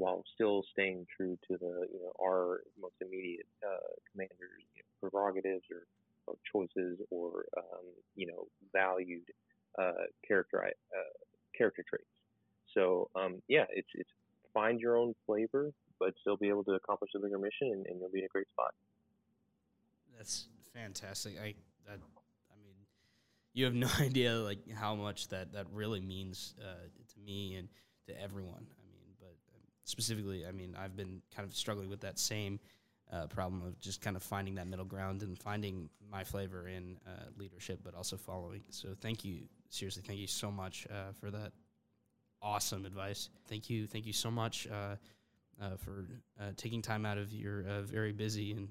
while 0.00 0.24
still 0.34 0.64
staying 0.72 1.06
true 1.14 1.38
to 1.46 1.58
the, 1.58 1.86
you 1.92 2.00
know, 2.00 2.12
our 2.22 2.62
most 2.80 2.94
immediate 3.00 3.46
uh, 3.62 3.92
commanders' 4.10 4.64
you 4.74 4.82
know, 4.82 5.08
prerogatives 5.10 5.64
or, 5.70 5.84
or 6.26 6.36
choices 6.50 6.98
or, 7.10 7.44
um, 7.58 7.84
you 8.16 8.26
know, 8.26 8.46
valued 8.72 9.28
uh, 9.78 10.08
character 10.26 10.64
uh, 10.64 11.12
character 11.56 11.84
traits. 11.88 12.08
So 12.74 13.10
um, 13.14 13.42
yeah, 13.46 13.64
it's 13.70 13.88
it's 13.94 14.10
find 14.54 14.80
your 14.80 14.96
own 14.96 15.14
flavor, 15.26 15.72
but 15.98 16.14
still 16.20 16.36
be 16.36 16.48
able 16.48 16.64
to 16.64 16.72
accomplish 16.72 17.10
the 17.12 17.20
bigger 17.20 17.38
mission, 17.38 17.68
and, 17.72 17.86
and 17.86 18.00
you'll 18.00 18.10
be 18.10 18.20
in 18.20 18.24
a 18.24 18.28
great 18.28 18.48
spot. 18.48 18.72
That's 20.16 20.46
fantastic. 20.74 21.34
I 21.38 21.54
that 21.86 21.98
I 22.50 22.56
mean, 22.62 22.74
you 23.52 23.64
have 23.64 23.74
no 23.74 23.88
idea 24.00 24.34
like 24.34 24.70
how 24.72 24.94
much 24.94 25.28
that 25.28 25.52
that 25.52 25.66
really 25.72 26.00
means 26.00 26.54
uh, 26.60 26.86
to 27.14 27.20
me 27.20 27.56
and 27.56 27.68
to 28.06 28.20
everyone. 28.20 28.66
I 28.78 28.84
mean, 28.90 29.14
but 29.18 29.36
um, 29.54 29.62
specifically, 29.84 30.46
I 30.46 30.52
mean, 30.52 30.76
I've 30.78 30.96
been 30.96 31.22
kind 31.34 31.48
of 31.48 31.54
struggling 31.54 31.88
with 31.88 32.00
that 32.00 32.18
same. 32.18 32.60
Uh, 33.12 33.26
problem 33.26 33.60
of 33.66 33.76
just 33.80 34.00
kind 34.00 34.14
of 34.14 34.22
finding 34.22 34.54
that 34.54 34.68
middle 34.68 34.84
ground 34.84 35.24
and 35.24 35.36
finding 35.36 35.90
my 36.12 36.22
flavor 36.22 36.68
in 36.68 36.96
uh, 37.08 37.24
leadership, 37.36 37.80
but 37.82 37.92
also 37.92 38.16
following. 38.16 38.62
So, 38.70 38.90
thank 39.00 39.24
you, 39.24 39.48
seriously, 39.68 40.04
thank 40.06 40.20
you 40.20 40.28
so 40.28 40.48
much 40.48 40.86
uh, 40.88 41.10
for 41.18 41.28
that 41.32 41.50
awesome 42.40 42.86
advice. 42.86 43.28
Thank 43.48 43.68
you, 43.68 43.88
thank 43.88 44.06
you 44.06 44.12
so 44.12 44.30
much. 44.30 44.68
Uh, 44.68 44.94
uh, 45.60 45.76
for 45.76 46.06
uh, 46.40 46.52
taking 46.56 46.80
time 46.80 47.04
out 47.04 47.18
of 47.18 47.32
your 47.32 47.62
very 47.82 48.12
busy 48.12 48.52
and 48.52 48.68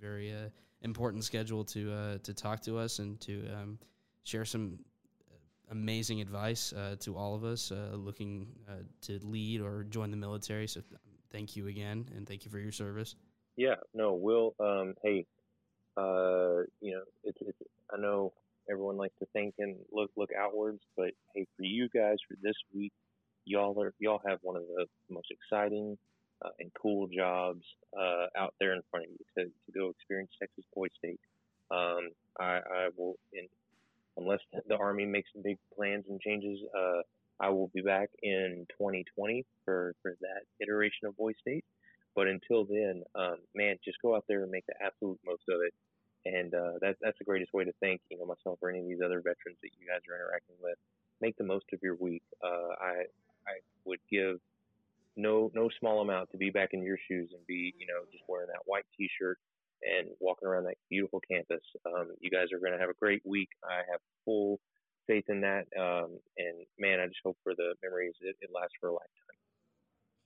very 0.00 0.34
important 0.82 1.24
schedule 1.24 1.64
to 1.64 2.18
to 2.22 2.34
talk 2.34 2.60
to 2.60 2.76
us 2.76 2.98
and 2.98 3.20
to 3.20 3.46
um, 3.54 3.78
share 4.24 4.44
some 4.44 4.78
amazing 5.72 6.20
advice 6.20 6.72
to 7.00 7.16
all 7.16 7.34
of 7.34 7.44
us 7.44 7.72
looking 7.92 8.46
to 9.02 9.18
lead 9.22 9.60
or 9.60 9.84
join 9.84 10.10
the 10.10 10.16
military. 10.16 10.68
So 10.68 10.80
th- 10.80 11.00
thank 11.32 11.56
you 11.56 11.66
again, 11.66 12.06
and 12.14 12.28
thank 12.28 12.44
you 12.44 12.50
for 12.50 12.58
your 12.60 12.72
service. 12.72 13.16
Yeah, 13.56 13.74
no, 13.92 14.14
Will. 14.14 14.54
Um, 14.60 14.94
hey, 15.02 15.26
you 16.80 16.92
know, 16.92 17.02
it's, 17.24 17.38
it's 17.40 17.58
I 17.92 18.00
know 18.00 18.32
everyone 18.70 18.96
likes 18.96 19.14
to 19.18 19.26
think 19.32 19.54
and 19.58 19.76
look 19.92 20.10
look 20.16 20.30
outwards, 20.38 20.80
but 20.96 21.10
hey, 21.34 21.46
for 21.56 21.64
you 21.64 21.88
guys 21.88 22.18
for 22.28 22.36
this 22.42 22.54
week, 22.74 22.92
y'all 23.44 23.78
are 23.82 23.92
y'all 23.98 24.22
have 24.26 24.38
one 24.42 24.56
of 24.56 24.62
the 24.76 24.86
most 25.10 25.28
exciting 25.30 25.98
uh, 26.44 26.50
and 26.58 26.70
cool 26.80 27.08
jobs 27.08 27.64
uh, 27.98 28.26
out 28.36 28.54
there 28.60 28.74
in 28.74 28.82
front 28.90 29.06
of 29.06 29.10
you 29.12 29.18
to, 29.36 29.44
to 29.44 29.78
go 29.78 29.90
experience 29.90 30.30
Texas 30.38 30.64
Boy 30.74 30.88
State. 30.98 31.20
Um, 31.70 32.10
I, 32.38 32.58
I 32.58 32.88
will, 32.96 33.16
in, 33.32 33.46
unless 34.16 34.40
the 34.66 34.76
Army 34.76 35.06
makes 35.06 35.30
big 35.42 35.58
plans 35.74 36.04
and 36.08 36.20
changes, 36.20 36.58
uh, 36.76 37.02
I 37.40 37.48
will 37.48 37.70
be 37.74 37.82
back 37.82 38.08
in 38.22 38.66
2020 38.78 39.44
for, 39.64 39.94
for 40.02 40.14
that 40.20 40.42
iteration 40.60 41.08
of 41.08 41.16
Boys 41.16 41.34
State. 41.40 41.64
But 42.14 42.28
until 42.28 42.64
then, 42.64 43.02
um, 43.14 43.36
man, 43.54 43.76
just 43.84 43.98
go 44.02 44.14
out 44.14 44.24
there 44.28 44.42
and 44.42 44.50
make 44.50 44.66
the 44.66 44.74
absolute 44.84 45.18
most 45.24 45.42
of 45.48 45.60
it. 45.66 45.72
And 46.24 46.54
uh, 46.54 46.78
that, 46.80 46.96
that's 47.00 47.18
the 47.18 47.24
greatest 47.24 47.52
way 47.52 47.64
to 47.64 47.72
thank 47.80 48.00
you 48.10 48.18
know 48.18 48.26
myself 48.26 48.58
or 48.62 48.70
any 48.70 48.80
of 48.80 48.86
these 48.86 49.02
other 49.04 49.18
veterans 49.18 49.58
that 49.62 49.70
you 49.78 49.88
guys 49.88 50.00
are 50.08 50.14
interacting 50.14 50.54
with. 50.62 50.78
Make 51.20 51.36
the 51.36 51.44
most 51.44 51.64
of 51.72 51.80
your 51.82 51.96
week. 51.96 52.22
Uh, 52.44 52.78
I 52.80 52.92
I 53.42 53.58
would 53.84 53.98
give 54.10 54.38
no 55.16 55.50
no 55.54 55.68
small 55.80 56.00
amount 56.00 56.30
to 56.30 56.36
be 56.36 56.50
back 56.50 56.70
in 56.72 56.82
your 56.82 56.98
shoes 57.08 57.30
and 57.34 57.44
be 57.46 57.74
you 57.76 57.86
know 57.86 58.06
just 58.12 58.22
wearing 58.28 58.48
that 58.48 58.62
white 58.66 58.86
T-shirt 58.96 59.38
and 59.82 60.08
walking 60.20 60.48
around 60.48 60.64
that 60.64 60.76
beautiful 60.90 61.20
campus. 61.20 61.62
Um, 61.86 62.12
you 62.20 62.30
guys 62.30 62.52
are 62.52 62.58
going 62.58 62.72
to 62.72 62.78
have 62.78 62.90
a 62.90 62.98
great 63.00 63.22
week. 63.24 63.48
I 63.64 63.82
have 63.90 64.00
full 64.24 64.60
faith 65.06 65.24
in 65.28 65.40
that. 65.42 65.66
Um, 65.78 66.18
and 66.38 66.66
man, 66.78 67.00
I 67.00 67.06
just 67.06 67.20
hope 67.24 67.36
for 67.42 67.54
the 67.56 67.74
memories 67.82 68.14
it, 68.20 68.36
it 68.40 68.50
lasts 68.54 68.76
for 68.80 68.88
a 68.88 68.92
lifetime. 68.92 69.38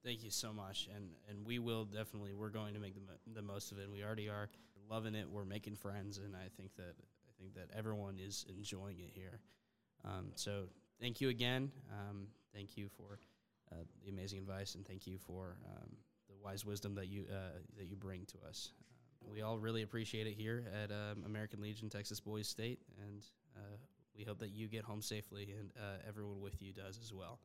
Thank 0.05 0.23
you 0.23 0.31
so 0.31 0.53
much, 0.53 0.89
and 0.95 1.09
and 1.29 1.45
we 1.45 1.59
will 1.59 1.85
definitely. 1.85 2.33
We're 2.33 2.51
going 2.51 2.75
to 2.75 2.81
make 2.81 2.95
the 2.95 3.01
the 3.35 3.43
most 3.43 3.73
of 3.73 3.79
it. 3.79 3.91
We 3.91 4.05
already 4.05 4.29
are 4.29 4.49
loving 4.89 5.17
it. 5.17 5.29
We're 5.29 5.45
making 5.45 5.75
friends, 5.75 6.19
and 6.19 6.37
I 6.37 6.49
think 6.57 6.77
that 6.77 6.95
I 7.27 7.33
think 7.41 7.55
that 7.55 7.77
everyone 7.77 8.21
is 8.25 8.47
enjoying 8.49 9.01
it 9.01 9.11
here. 9.13 9.41
Um, 10.05 10.29
so 10.37 10.65
thank 11.01 11.21
you 11.21 11.29
again. 11.31 11.73
Um, 11.91 12.29
thank 12.55 12.77
you 12.77 12.89
for 12.89 13.19
uh, 13.73 13.83
the 14.05 14.11
amazing 14.11 14.39
advice, 14.39 14.77
and 14.77 14.87
thank 14.87 15.09
you 15.09 15.19
for 15.19 15.57
um, 15.67 15.91
the 16.29 16.37
wise 16.41 16.65
wisdom 16.65 16.95
that 16.95 17.09
you 17.09 17.25
uh, 17.29 17.59
that 17.77 17.87
you 17.87 17.97
bring 17.97 18.27
to 18.27 18.39
us. 18.49 18.71
Uh, 19.23 19.31
we 19.31 19.43
all 19.43 19.59
really 19.59 19.83
appreciate 19.83 20.27
it 20.27 20.35
here 20.35 20.65
at 20.83 20.91
um, 20.91 21.25
American 21.25 21.61
Legion 21.61 21.89
Texas 21.89 22.21
Boys 22.21 22.49
State, 22.49 22.81
and 23.07 23.23
uh, 23.57 23.77
we 24.17 24.25
hope 24.25 24.39
that 24.39 24.51
you 24.51 24.69
get 24.69 24.85
home 24.85 25.03
safely, 25.03 25.55
and 25.59 25.71
uh, 25.77 25.99
everyone 26.07 26.41
with 26.41 26.61
you 26.61 26.73
does 26.73 26.99
as 27.03 27.13
well. 27.13 27.39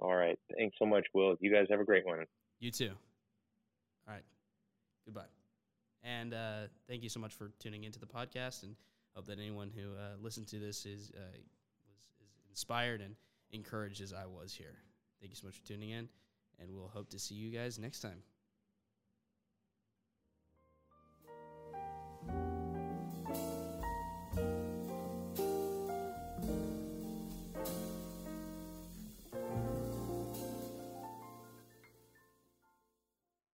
All 0.00 0.14
right, 0.14 0.38
thanks 0.56 0.76
so 0.78 0.84
much, 0.84 1.06
Will. 1.14 1.36
You 1.40 1.52
guys 1.52 1.66
have 1.70 1.80
a 1.80 1.84
great 1.84 2.06
one. 2.06 2.24
You 2.60 2.70
too. 2.70 2.90
All 4.06 4.14
right, 4.14 4.24
goodbye, 5.04 5.30
and 6.02 6.34
uh, 6.34 6.60
thank 6.88 7.02
you 7.02 7.08
so 7.08 7.20
much 7.20 7.34
for 7.34 7.50
tuning 7.58 7.84
into 7.84 7.98
the 7.98 8.06
podcast, 8.06 8.62
and 8.62 8.76
hope 9.14 9.26
that 9.26 9.38
anyone 9.38 9.70
who 9.74 9.92
listened 10.22 10.48
to 10.48 10.58
this 10.58 10.86
is 10.86 11.10
was 11.12 11.98
is 12.20 12.36
inspired 12.50 13.00
and 13.00 13.14
encouraged 13.52 14.00
as 14.00 14.12
I 14.12 14.26
was 14.26 14.52
here. 14.52 14.76
Thank 15.20 15.32
you 15.32 15.36
so 15.36 15.46
much 15.46 15.56
for 15.56 15.66
tuning 15.66 15.90
in, 15.90 16.08
and 16.60 16.70
we'll 16.70 16.88
hope 16.88 17.08
to 17.10 17.18
see 17.18 17.34
you 17.34 17.50
guys 17.50 17.78
next 17.78 18.00
time. 18.00 18.22